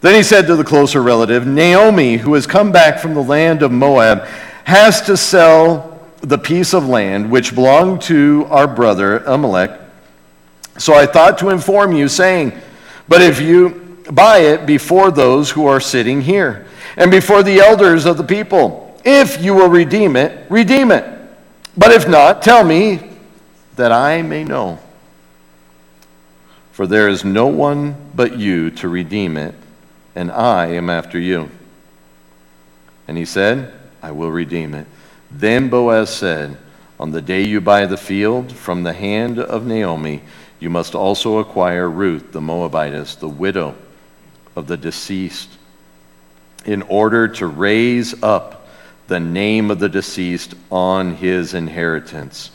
Then 0.00 0.14
he 0.14 0.22
said 0.22 0.46
to 0.46 0.56
the 0.56 0.64
closer 0.64 1.02
relative, 1.02 1.46
Naomi, 1.46 2.16
who 2.16 2.32
has 2.34 2.46
come 2.46 2.72
back 2.72 2.98
from 2.98 3.12
the 3.12 3.22
land 3.22 3.62
of 3.62 3.70
Moab, 3.70 4.24
has 4.64 5.02
to 5.02 5.16
sell 5.16 6.00
the 6.20 6.38
piece 6.38 6.72
of 6.72 6.88
land 6.88 7.30
which 7.30 7.54
belonged 7.54 8.00
to 8.02 8.46
our 8.48 8.66
brother 8.66 9.22
Elimelech. 9.24 9.78
So 10.78 10.94
I 10.94 11.04
thought 11.04 11.38
to 11.38 11.50
inform 11.50 11.92
you, 11.92 12.08
saying, 12.08 12.58
But 13.06 13.20
if 13.20 13.40
you 13.40 13.98
buy 14.10 14.38
it 14.38 14.64
before 14.64 15.10
those 15.10 15.50
who 15.50 15.66
are 15.66 15.80
sitting 15.80 16.22
here, 16.22 16.66
and 16.96 17.10
before 17.10 17.42
the 17.42 17.58
elders 17.58 18.06
of 18.06 18.16
the 18.16 18.24
people, 18.24 18.98
if 19.04 19.42
you 19.42 19.54
will 19.54 19.68
redeem 19.68 20.16
it, 20.16 20.50
redeem 20.50 20.90
it. 20.90 21.04
But 21.76 21.92
if 21.92 22.08
not, 22.08 22.40
tell 22.40 22.64
me 22.64 23.10
that 23.76 23.92
I 23.92 24.22
may 24.22 24.44
know. 24.44 24.78
For 26.74 26.88
there 26.88 27.08
is 27.08 27.24
no 27.24 27.46
one 27.46 27.94
but 28.16 28.36
you 28.36 28.68
to 28.72 28.88
redeem 28.88 29.36
it 29.36 29.54
and 30.16 30.28
I 30.32 30.66
am 30.66 30.90
after 30.90 31.20
you. 31.20 31.48
And 33.06 33.16
he 33.16 33.24
said, 33.24 33.72
I 34.02 34.10
will 34.10 34.32
redeem 34.32 34.74
it. 34.74 34.88
Then 35.30 35.68
Boaz 35.68 36.10
said, 36.10 36.56
On 36.98 37.12
the 37.12 37.22
day 37.22 37.42
you 37.42 37.60
buy 37.60 37.86
the 37.86 37.96
field 37.96 38.50
from 38.50 38.82
the 38.82 38.92
hand 38.92 39.38
of 39.38 39.64
Naomi, 39.64 40.22
you 40.58 40.68
must 40.68 40.96
also 40.96 41.38
acquire 41.38 41.88
Ruth 41.88 42.32
the 42.32 42.40
Moabitess, 42.40 43.14
the 43.14 43.28
widow 43.28 43.76
of 44.56 44.66
the 44.66 44.76
deceased, 44.76 45.50
in 46.64 46.82
order 46.82 47.28
to 47.28 47.46
raise 47.46 48.20
up 48.20 48.66
the 49.06 49.20
name 49.20 49.70
of 49.70 49.78
the 49.78 49.88
deceased 49.88 50.54
on 50.72 51.14
his 51.14 51.54
inheritance. 51.54 52.50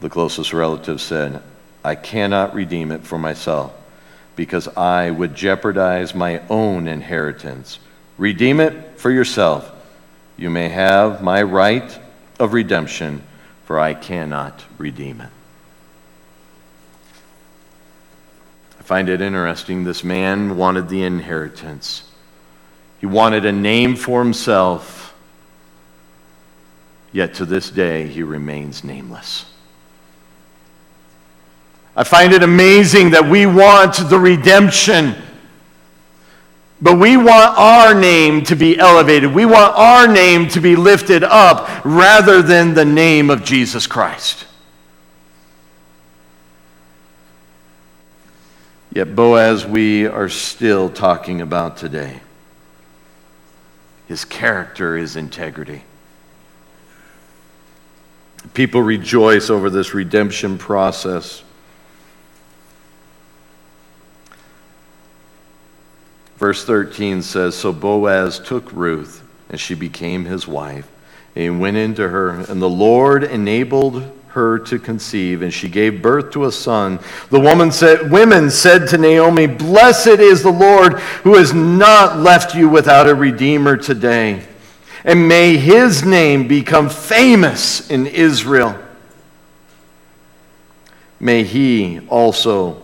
The 0.00 0.10
closest 0.10 0.52
relative 0.52 1.00
said, 1.00 1.42
I 1.84 1.94
cannot 1.94 2.54
redeem 2.54 2.90
it 2.90 3.04
for 3.06 3.18
myself 3.18 3.74
because 4.36 4.68
I 4.68 5.10
would 5.10 5.34
jeopardize 5.34 6.14
my 6.14 6.40
own 6.48 6.88
inheritance. 6.88 7.78
Redeem 8.16 8.58
it 8.58 8.98
for 8.98 9.10
yourself. 9.10 9.70
You 10.36 10.48
may 10.50 10.70
have 10.70 11.22
my 11.22 11.42
right 11.42 11.98
of 12.40 12.54
redemption, 12.54 13.22
for 13.66 13.78
I 13.78 13.94
cannot 13.94 14.64
redeem 14.78 15.20
it. 15.20 15.30
I 18.78 18.82
find 18.82 19.08
it 19.08 19.20
interesting. 19.20 19.84
This 19.84 20.02
man 20.02 20.56
wanted 20.56 20.88
the 20.88 21.04
inheritance, 21.04 22.04
he 22.98 23.06
wanted 23.06 23.44
a 23.44 23.52
name 23.52 23.94
for 23.96 24.22
himself, 24.22 25.14
yet 27.12 27.34
to 27.34 27.44
this 27.44 27.68
day 27.70 28.08
he 28.08 28.22
remains 28.22 28.82
nameless. 28.82 29.44
I 31.96 32.04
find 32.04 32.32
it 32.32 32.42
amazing 32.42 33.10
that 33.10 33.28
we 33.28 33.46
want 33.46 33.96
the 34.08 34.18
redemption, 34.18 35.14
but 36.82 36.98
we 36.98 37.16
want 37.16 37.56
our 37.56 37.94
name 37.94 38.42
to 38.44 38.56
be 38.56 38.76
elevated. 38.78 39.32
We 39.32 39.46
want 39.46 39.76
our 39.76 40.08
name 40.08 40.48
to 40.48 40.60
be 40.60 40.74
lifted 40.74 41.22
up 41.22 41.84
rather 41.84 42.42
than 42.42 42.74
the 42.74 42.84
name 42.84 43.30
of 43.30 43.44
Jesus 43.44 43.86
Christ. 43.86 44.46
Yet, 48.92 49.14
Boaz, 49.16 49.66
we 49.66 50.06
are 50.06 50.28
still 50.28 50.88
talking 50.88 51.40
about 51.40 51.76
today. 51.76 52.20
His 54.06 54.24
character 54.24 54.96
is 54.96 55.16
integrity. 55.16 55.82
People 58.52 58.82
rejoice 58.82 59.48
over 59.48 59.70
this 59.70 59.94
redemption 59.94 60.58
process. 60.58 61.42
Verse 66.44 66.66
13 66.66 67.22
says 67.22 67.54
So 67.54 67.72
Boaz 67.72 68.38
took 68.38 68.70
Ruth, 68.70 69.22
and 69.48 69.58
she 69.58 69.74
became 69.74 70.26
his 70.26 70.46
wife. 70.46 70.86
And 71.34 71.42
he 71.42 71.48
went 71.48 71.78
into 71.78 72.06
her, 72.06 72.32
and 72.32 72.60
the 72.60 72.68
Lord 72.68 73.24
enabled 73.24 74.12
her 74.28 74.58
to 74.58 74.78
conceive, 74.78 75.40
and 75.40 75.54
she 75.54 75.70
gave 75.70 76.02
birth 76.02 76.32
to 76.32 76.44
a 76.44 76.52
son. 76.52 76.98
The 77.30 77.40
woman 77.40 77.72
said, 77.72 78.10
women 78.10 78.50
said 78.50 78.86
to 78.88 78.98
Naomi, 78.98 79.46
Blessed 79.46 80.20
is 80.20 80.42
the 80.42 80.52
Lord 80.52 80.98
who 81.22 81.36
has 81.36 81.54
not 81.54 82.18
left 82.18 82.54
you 82.54 82.68
without 82.68 83.08
a 83.08 83.14
redeemer 83.14 83.78
today. 83.78 84.46
And 85.02 85.26
may 85.26 85.56
his 85.56 86.04
name 86.04 86.46
become 86.46 86.90
famous 86.90 87.90
in 87.90 88.06
Israel. 88.06 88.78
May 91.18 91.44
he 91.44 92.06
also 92.10 92.82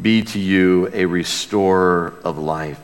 be 0.00 0.22
to 0.22 0.38
you 0.38 0.90
a 0.92 1.04
restorer 1.06 2.14
of 2.24 2.38
life, 2.38 2.80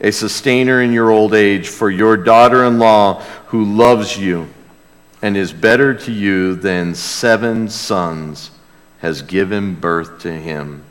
a 0.00 0.10
sustainer 0.10 0.82
in 0.82 0.92
your 0.92 1.10
old 1.10 1.34
age 1.34 1.68
for 1.68 1.90
your 1.90 2.16
daughter 2.16 2.64
in 2.64 2.78
law 2.78 3.20
who 3.46 3.64
loves 3.64 4.16
you 4.16 4.48
and 5.22 5.36
is 5.36 5.52
better 5.52 5.94
to 5.94 6.12
you 6.12 6.54
than 6.54 6.94
seven 6.94 7.68
sons 7.68 8.50
has 9.00 9.22
given 9.22 9.74
birth 9.74 10.20
to 10.20 10.32
him. 10.32 10.84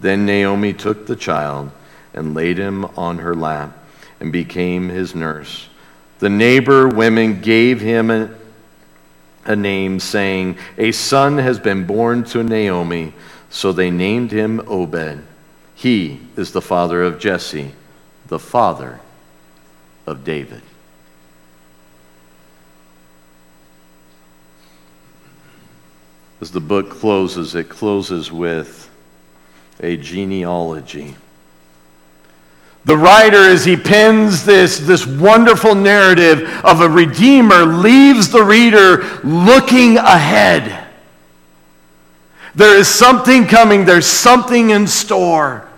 Then 0.00 0.26
Naomi 0.26 0.72
took 0.72 1.06
the 1.06 1.16
child 1.16 1.70
and 2.12 2.34
laid 2.34 2.58
him 2.58 2.84
on 2.96 3.18
her 3.18 3.34
lap 3.34 3.76
and 4.20 4.32
became 4.32 4.88
his 4.88 5.14
nurse. 5.14 5.68
The 6.18 6.28
neighbor 6.28 6.88
women 6.88 7.40
gave 7.40 7.80
him 7.80 8.10
a, 8.10 8.30
a 9.44 9.56
name, 9.56 10.00
saying, 10.00 10.56
A 10.78 10.92
son 10.92 11.38
has 11.38 11.58
been 11.58 11.86
born 11.86 12.24
to 12.24 12.42
Naomi. 12.42 13.12
So 13.54 13.72
they 13.72 13.88
named 13.88 14.32
him 14.32 14.60
Obed. 14.66 15.22
He 15.76 16.20
is 16.36 16.50
the 16.50 16.60
father 16.60 17.04
of 17.04 17.20
Jesse, 17.20 17.70
the 18.26 18.40
father 18.40 18.98
of 20.08 20.24
David. 20.24 20.60
As 26.40 26.50
the 26.50 26.58
book 26.58 26.90
closes, 26.90 27.54
it 27.54 27.68
closes 27.68 28.32
with 28.32 28.90
a 29.80 29.98
genealogy. 29.98 31.14
The 32.84 32.96
writer, 32.96 33.48
as 33.48 33.64
he 33.64 33.76
pens 33.76 34.44
this, 34.44 34.78
this 34.78 35.06
wonderful 35.06 35.76
narrative 35.76 36.42
of 36.64 36.80
a 36.80 36.88
redeemer, 36.88 37.64
leaves 37.64 38.30
the 38.30 38.42
reader 38.42 39.04
looking 39.22 39.96
ahead 39.98 40.83
there 42.54 42.76
is 42.76 42.88
something 42.88 43.46
coming, 43.46 43.84
there's 43.84 44.06
something 44.06 44.70
in 44.70 44.86
store. 44.86 45.68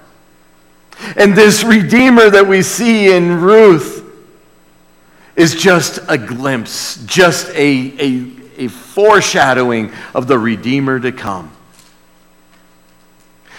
And 1.16 1.34
this 1.34 1.64
Redeemer 1.64 2.30
that 2.30 2.46
we 2.46 2.62
see 2.62 3.14
in 3.14 3.40
Ruth 3.40 4.04
is 5.36 5.54
just 5.54 6.00
a 6.08 6.16
glimpse, 6.16 7.04
just 7.04 7.48
a, 7.50 7.92
a, 8.00 8.30
a 8.64 8.68
foreshadowing 8.68 9.92
of 10.14 10.26
the 10.26 10.38
Redeemer 10.38 10.98
to 11.00 11.12
come. 11.12 11.52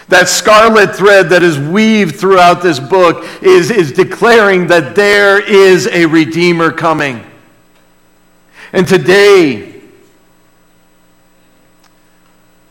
That 0.08 0.28
scarlet 0.28 0.96
thread 0.96 1.28
that 1.30 1.42
is 1.42 1.58
weaved 1.58 2.16
throughout 2.16 2.62
this 2.62 2.80
book 2.80 3.26
is, 3.42 3.70
is 3.70 3.92
declaring 3.92 4.68
that 4.68 4.94
there 4.94 5.40
is 5.40 5.86
a 5.86 6.06
Redeemer 6.06 6.72
coming. 6.72 7.24
And 8.72 8.88
today, 8.88 9.77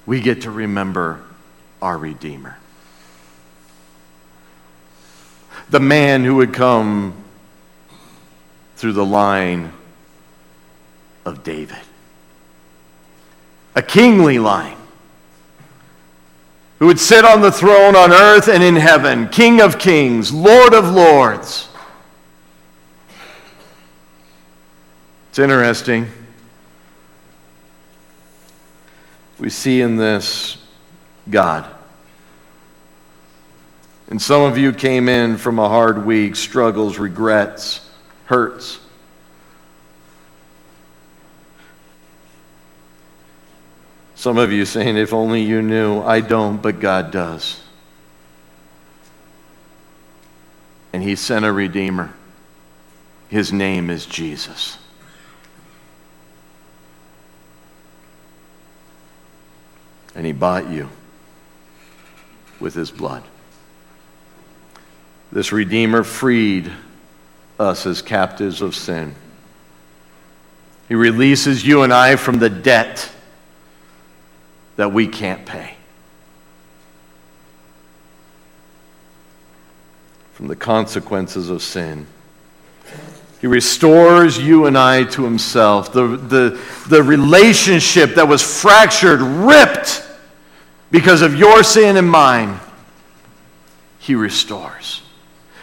we 0.07 0.21
get 0.21 0.43
to 0.43 0.51
remember 0.51 1.21
our 1.81 1.97
Redeemer. 1.97 2.57
The 5.69 5.81
man 5.81 6.23
who 6.23 6.35
would 6.35 6.53
come 6.53 7.13
through 8.77 8.93
the 8.93 9.05
line 9.05 9.73
of 11.25 11.43
David. 11.43 11.77
A 13.75 13.81
kingly 13.81 14.39
line. 14.39 14.77
Who 16.79 16.87
would 16.87 16.99
sit 16.99 17.25
on 17.25 17.41
the 17.41 17.51
throne 17.51 17.95
on 17.95 18.11
earth 18.11 18.47
and 18.47 18.63
in 18.63 18.75
heaven, 18.75 19.27
King 19.27 19.59
of 19.59 19.77
kings, 19.77 20.31
Lord 20.31 20.73
of 20.73 20.89
lords. 20.89 21.67
It's 25.29 25.39
interesting. 25.39 26.07
We 29.39 29.49
see 29.49 29.81
in 29.81 29.97
this 29.97 30.57
God 31.29 31.69
And 34.09 34.21
some 34.21 34.41
of 34.41 34.57
you 34.57 34.71
came 34.71 35.09
in 35.09 35.37
from 35.37 35.59
a 35.59 35.67
hard 35.67 36.05
week, 36.05 36.35
struggles, 36.35 36.97
regrets, 36.97 37.81
hurts. 38.25 38.79
Some 44.15 44.37
of 44.37 44.51
you 44.51 44.65
saying, 44.65 44.97
if 44.97 45.13
only 45.13 45.43
you 45.43 45.61
knew. 45.61 46.01
I 46.01 46.21
don't, 46.21 46.61
but 46.61 46.79
God 46.79 47.11
does. 47.11 47.61
And 50.93 51.03
He 51.03 51.15
sent 51.15 51.45
a 51.45 51.51
Redeemer. 51.51 52.13
His 53.27 53.51
name 53.51 53.89
is 53.89 54.05
Jesus. 54.05 54.77
And 60.17 60.25
He 60.25 60.33
bought 60.33 60.69
you 60.69 60.89
with 62.59 62.73
His 62.73 62.91
blood. 62.91 63.23
This 65.31 65.51
Redeemer 65.51 66.03
freed 66.03 66.71
us 67.59 67.85
as 67.85 68.01
captives 68.01 68.61
of 68.61 68.75
sin. 68.75 69.13
He 70.87 70.95
releases 70.95 71.65
you 71.65 71.83
and 71.83 71.93
I 71.93 72.15
from 72.15 72.39
the 72.39 72.49
debt 72.49 73.11
that 74.77 74.91
we 74.91 75.07
can't 75.07 75.45
pay. 75.45 75.75
From 80.33 80.47
the 80.47 80.55
consequences 80.55 81.49
of 81.49 81.61
sin. 81.61 82.07
He 83.41 83.47
restores 83.47 84.39
you 84.39 84.65
and 84.65 84.77
I 84.77 85.03
to 85.03 85.23
himself. 85.23 85.93
The, 85.93 86.07
the, 86.07 86.61
the 86.87 87.03
relationship 87.03 88.15
that 88.15 88.27
was 88.27 88.41
fractured, 88.41 89.21
ripped 89.21 90.06
because 90.91 91.21
of 91.21 91.35
your 91.35 91.63
sin 91.63 91.97
and 91.97 92.09
mine, 92.09 92.59
he 93.99 94.15
restores. 94.15 95.01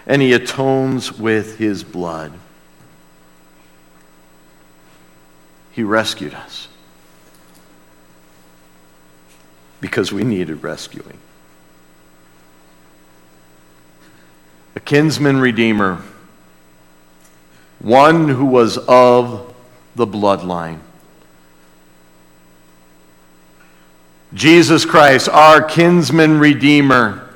And 0.07 0.20
he 0.20 0.35
atones 0.35 1.18
with 1.18 1.57
his 1.57 1.83
blood. 1.83 2.33
He 5.70 5.83
rescued 5.83 6.35
us 6.35 6.68
because 9.81 10.12
we 10.12 10.25
needed 10.25 10.62
rescuing. 10.62 11.18
A 14.77 14.81
kinsman 14.81 15.41
redeemer, 15.41 16.03
one 17.81 18.29
who 18.29 18.45
was 18.45 18.79
of 18.79 19.55
the 19.95 20.07
bloodline. 20.07 20.81
Jesus 24.35 24.85
Christ, 24.85 25.28
our 25.28 25.62
kinsman 25.62 26.39
redeemer, 26.39 27.30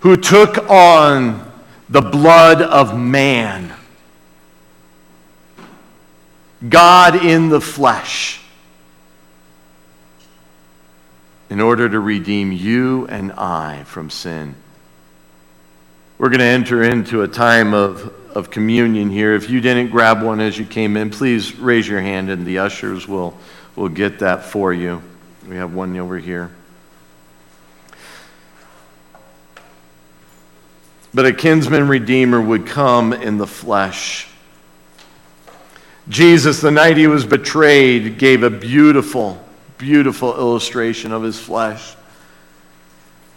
who 0.00 0.16
took 0.16 0.58
on 0.70 1.44
the 1.88 2.00
blood 2.00 2.62
of 2.62 2.98
man, 2.98 3.74
God 6.68 7.24
in 7.24 7.50
the 7.50 7.60
flesh 7.60 8.40
in 11.50 11.60
order 11.60 11.88
to 11.88 12.00
redeem 12.00 12.52
you 12.52 13.06
and 13.06 13.32
I 13.32 13.84
from 13.84 14.10
sin. 14.10 14.54
We're 16.18 16.28
going 16.28 16.40
to 16.40 16.44
enter 16.44 16.82
into 16.82 17.22
a 17.22 17.28
time 17.28 17.74
of, 17.74 18.12
of 18.34 18.50
communion 18.50 19.08
here. 19.08 19.34
If 19.34 19.48
you 19.48 19.60
didn't 19.60 19.90
grab 19.90 20.22
one 20.22 20.40
as 20.40 20.58
you 20.58 20.66
came 20.66 20.96
in, 20.96 21.10
please 21.10 21.56
raise 21.56 21.88
your 21.88 22.00
hand 22.00 22.28
and 22.28 22.44
the 22.44 22.58
ushers 22.58 23.06
will, 23.06 23.36
will 23.76 23.88
get 23.88 24.18
that 24.18 24.44
for 24.44 24.72
you. 24.72 25.02
We 25.48 25.56
have 25.56 25.74
one 25.74 25.96
over 25.96 26.18
here. 26.18 26.50
But 31.14 31.26
a 31.26 31.32
kinsman 31.32 31.88
redeemer 31.88 32.40
would 32.40 32.66
come 32.66 33.12
in 33.12 33.38
the 33.38 33.46
flesh. 33.46 34.28
Jesus, 36.08 36.60
the 36.60 36.70
night 36.70 36.96
he 36.96 37.06
was 37.06 37.24
betrayed, 37.24 38.18
gave 38.18 38.42
a 38.42 38.50
beautiful 38.50 39.42
beautiful 39.78 40.36
illustration 40.36 41.12
of 41.12 41.22
his 41.22 41.38
flesh. 41.38 41.94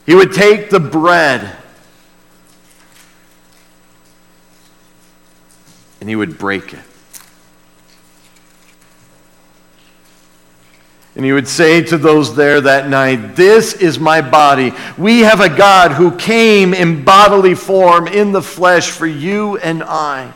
He 0.06 0.16
would 0.16 0.34
take 0.34 0.72
the 0.72 0.80
bread 0.80 1.56
and 6.00 6.10
he 6.10 6.16
would 6.16 6.40
break 6.40 6.74
it. 6.74 6.80
And 11.22 11.26
he 11.28 11.34
would 11.34 11.48
say 11.48 11.84
to 11.84 12.00
those 12.00 12.36
there 12.36 12.62
that 12.62 12.90
night, 12.90 13.36
This 13.36 13.74
is 13.74 14.00
my 14.00 14.22
body. 14.22 14.74
We 14.98 15.20
have 15.20 15.40
a 15.40 15.56
God 15.56 15.92
who 15.92 16.18
came 16.18 16.74
in 16.74 17.06
bodily 17.06 17.54
form 17.54 18.08
in 18.08 18.32
the 18.32 18.42
flesh 18.42 18.90
for 18.90 19.06
you 19.06 19.56
and 19.58 19.84
I. 19.84 20.34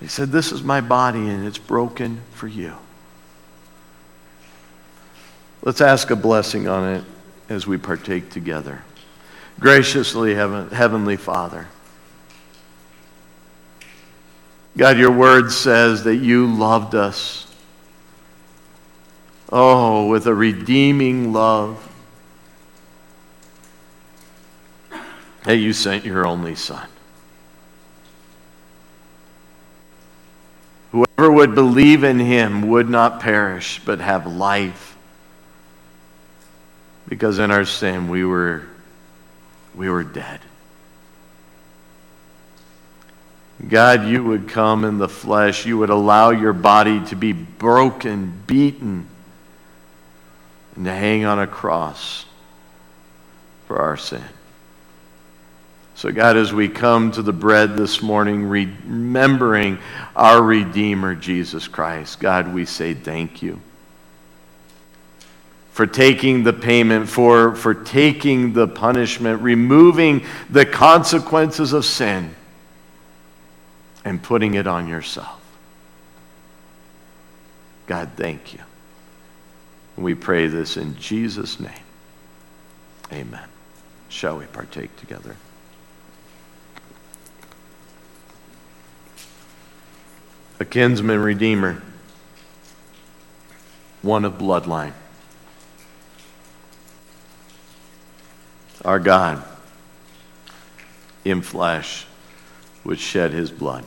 He 0.00 0.06
said, 0.06 0.30
This 0.30 0.52
is 0.52 0.62
my 0.62 0.80
body 0.80 1.28
and 1.28 1.46
it's 1.46 1.58
broken 1.58 2.22
for 2.32 2.48
you. 2.48 2.72
Let's 5.60 5.82
ask 5.82 6.10
a 6.10 6.16
blessing 6.16 6.66
on 6.66 6.94
it 6.94 7.04
as 7.50 7.66
we 7.66 7.76
partake 7.76 8.30
together. 8.30 8.82
Graciously, 9.60 10.34
Heavenly 10.34 11.18
Father, 11.18 11.68
God, 14.76 14.98
your 14.98 15.12
word 15.12 15.52
says 15.52 16.04
that 16.04 16.16
you 16.16 16.52
loved 16.52 16.94
us. 16.94 17.46
Oh, 19.50 20.08
with 20.08 20.26
a 20.26 20.34
redeeming 20.34 21.32
love. 21.32 21.80
That 25.44 25.56
you 25.58 25.72
sent 25.72 26.04
your 26.04 26.26
only 26.26 26.56
Son. 26.56 26.88
Whoever 30.90 31.30
would 31.30 31.54
believe 31.54 32.02
in 32.02 32.18
him 32.18 32.68
would 32.68 32.88
not 32.88 33.20
perish, 33.20 33.80
but 33.84 34.00
have 34.00 34.26
life. 34.26 34.96
Because 37.08 37.38
in 37.38 37.50
our 37.50 37.64
sin 37.64 38.08
we 38.08 38.24
were, 38.24 38.64
we 39.74 39.88
were 39.88 40.02
dead. 40.02 40.40
God, 43.68 44.06
you 44.06 44.22
would 44.24 44.48
come 44.48 44.84
in 44.84 44.98
the 44.98 45.08
flesh. 45.08 45.64
You 45.64 45.78
would 45.78 45.90
allow 45.90 46.30
your 46.30 46.52
body 46.52 47.04
to 47.06 47.16
be 47.16 47.32
broken, 47.32 48.42
beaten, 48.46 49.06
and 50.76 50.84
to 50.84 50.92
hang 50.92 51.24
on 51.24 51.38
a 51.38 51.46
cross 51.46 52.26
for 53.66 53.78
our 53.78 53.96
sin. 53.96 54.24
So, 55.96 56.10
God, 56.10 56.36
as 56.36 56.52
we 56.52 56.68
come 56.68 57.12
to 57.12 57.22
the 57.22 57.32
bread 57.32 57.76
this 57.76 58.02
morning, 58.02 58.44
remembering 58.44 59.78
our 60.16 60.42
Redeemer, 60.42 61.14
Jesus 61.14 61.68
Christ, 61.68 62.18
God, 62.18 62.52
we 62.52 62.64
say 62.64 62.94
thank 62.94 63.42
you 63.42 63.60
for 65.70 65.86
taking 65.86 66.44
the 66.44 66.52
payment, 66.52 67.08
for, 67.08 67.54
for 67.56 67.74
taking 67.74 68.52
the 68.52 68.68
punishment, 68.68 69.42
removing 69.42 70.24
the 70.50 70.64
consequences 70.66 71.72
of 71.72 71.84
sin, 71.84 72.34
and 74.04 74.22
putting 74.22 74.54
it 74.54 74.66
on 74.66 74.88
yourself. 74.88 75.40
God, 77.86 78.10
thank 78.16 78.54
you. 78.54 78.60
We 79.96 80.14
pray 80.14 80.46
this 80.46 80.76
in 80.76 80.96
Jesus' 80.96 81.60
name. 81.60 81.72
Amen. 83.12 83.48
Shall 84.08 84.38
we 84.38 84.46
partake 84.46 84.96
together? 84.96 85.36
a 90.60 90.64
kinsman 90.64 91.20
redeemer, 91.20 91.82
one 94.02 94.24
of 94.24 94.38
bloodline. 94.38 94.92
Our 98.84 98.98
God 98.98 99.42
in 101.24 101.42
flesh 101.42 102.06
would 102.84 102.98
shed 102.98 103.32
his 103.32 103.50
blood. 103.50 103.84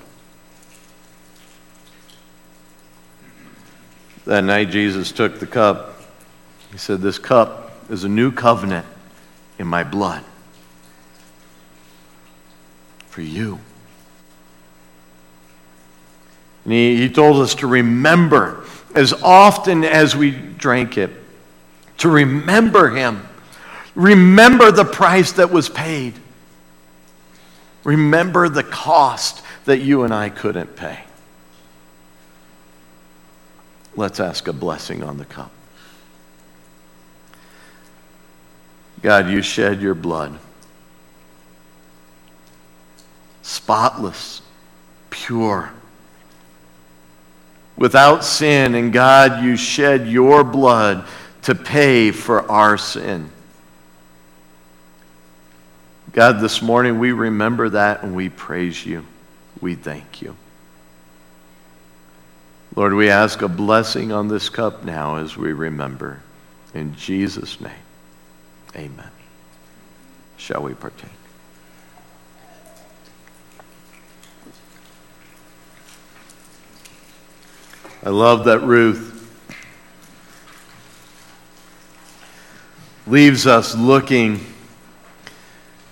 That 4.26 4.43
night, 4.43 4.72
Jesus 4.72 5.12
took 5.12 5.39
the 5.39 5.48
cup. 5.48 6.02
He 6.72 6.78
said, 6.78 7.00
This 7.02 7.18
cup 7.18 7.72
is 7.89 8.04
a 8.04 8.10
new 8.10 8.32
covenant 8.32 8.86
in 9.58 9.68
my 9.68 9.84
blood 9.84 10.24
for 13.08 13.22
you. 13.22 13.60
And 16.66 16.74
he, 16.74 16.98
he 16.98 17.10
told 17.10 17.41
us 17.41 17.56
to 17.56 17.68
remember 17.68 18.66
as 18.93 19.14
often 19.14 19.86
as 19.86 20.16
we 20.16 20.32
drank 20.32 20.98
it, 20.98 21.12
to 22.00 22.10
remember 22.10 22.89
him. 22.89 23.26
Remember 23.95 24.72
the 24.72 24.84
price 24.84 25.32
that 25.34 25.50
was 25.50 25.70
paid. 25.70 26.14
Remember 27.88 28.50
the 28.50 28.66
cost 28.66 29.42
that 29.64 29.78
you 29.78 30.04
and 30.04 30.14
I 30.14 30.28
couldn't 30.28 30.76
pay. 30.76 31.00
Let's 33.96 34.20
ask 34.20 34.50
a 34.50 34.54
blessing 34.54 35.04
on 35.04 35.18
the 35.18 35.24
cup. 35.24 35.50
God, 39.02 39.30
you 39.30 39.42
shed 39.42 39.82
your 39.82 39.96
blood. 39.96 40.38
Spotless, 43.42 44.42
pure, 45.10 45.72
without 47.78 48.26
sin. 48.26 48.76
And 48.76 48.92
God, 48.92 49.46
you 49.46 49.56
shed 49.56 50.10
your 50.10 50.44
blood 50.44 51.08
to 51.44 51.56
pay 51.56 52.12
for 52.12 52.52
our 52.52 52.78
sin. 52.78 53.30
God, 56.18 56.39
this 56.39 56.63
morning 56.63 56.97
we 56.97 57.11
remember 57.11 57.70
that 57.70 58.01
and 58.01 58.15
we 58.15 58.28
praise 58.28 58.84
you. 58.84 59.05
We 59.61 59.76
thank 59.76 60.20
you. 60.20 60.36
Lord, 62.76 62.95
we 62.95 63.11
ask 63.11 63.43
a 63.43 63.47
blessing 63.47 64.11
on 64.11 64.28
this 64.28 64.49
cup 64.49 64.84
now 64.84 65.18
as 65.18 65.38
we 65.38 65.53
remember. 65.53 66.24
In 66.74 66.95
Jesus' 66.95 67.61
name, 67.61 67.72
amen. 68.76 69.11
Shall 70.38 70.63
we 70.63 70.74
partake? 70.74 71.11
I 78.03 78.09
love 78.09 78.45
that 78.45 78.61
Ruth 78.61 79.13
leaves 83.05 83.45
us 83.45 83.76
looking 83.76 84.43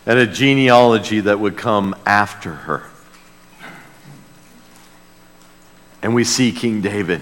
at 0.05 0.17
a 0.17 0.27
genealogy 0.27 1.19
that 1.21 1.39
would 1.39 1.57
come 1.57 1.95
after 2.05 2.53
her. 2.53 2.83
And 6.01 6.13
we 6.13 6.23
see 6.23 6.51
King 6.51 6.81
David. 6.81 7.21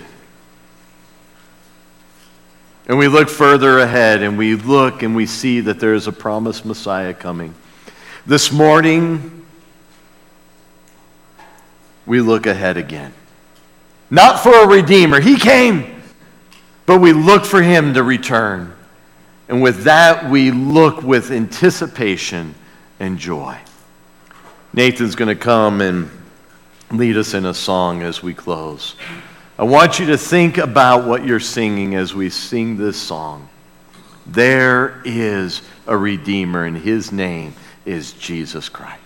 And 2.87 2.97
we 2.97 3.07
look 3.07 3.29
further 3.29 3.79
ahead 3.79 4.21
and 4.21 4.37
we 4.37 4.55
look 4.55 5.03
and 5.03 5.15
we 5.15 5.25
see 5.25 5.61
that 5.61 5.79
there 5.79 5.93
is 5.93 6.07
a 6.07 6.11
promised 6.11 6.65
Messiah 6.65 7.13
coming. 7.13 7.55
This 8.25 8.51
morning, 8.51 9.45
we 12.05 12.19
look 12.19 12.45
ahead 12.45 12.75
again. 12.75 13.13
Not 14.09 14.41
for 14.41 14.63
a 14.63 14.67
Redeemer, 14.67 15.21
He 15.21 15.37
came, 15.37 16.03
but 16.85 16.99
we 16.99 17.13
look 17.13 17.45
for 17.45 17.61
Him 17.61 17.93
to 17.93 18.03
return. 18.03 18.73
And 19.47 19.61
with 19.61 19.83
that, 19.85 20.29
we 20.29 20.51
look 20.51 21.01
with 21.01 21.31
anticipation 21.31 22.53
and 23.03 23.19
joy. 23.19 23.57
Nathan's 24.71 25.15
going 25.15 25.27
to 25.27 25.41
come 25.41 25.81
and 25.81 26.09
lead 26.89 27.17
us 27.17 27.33
in 27.33 27.45
a 27.45 27.53
song 27.53 28.01
as 28.01 28.23
we 28.23 28.33
close. 28.33 28.95
I 29.59 29.63
want 29.65 29.99
you 29.99 30.05
to 30.07 30.17
think 30.17 30.57
about 30.57 31.05
what 31.05 31.25
you're 31.25 31.39
singing 31.41 31.95
as 31.95 32.15
we 32.15 32.29
sing 32.29 32.77
this 32.77 32.97
song. 32.97 33.49
There 34.25 35.01
is 35.03 35.61
a 35.85 35.97
Redeemer, 35.97 36.63
and 36.63 36.77
his 36.77 37.11
name 37.11 37.53
is 37.85 38.13
Jesus 38.13 38.69
Christ. 38.69 39.02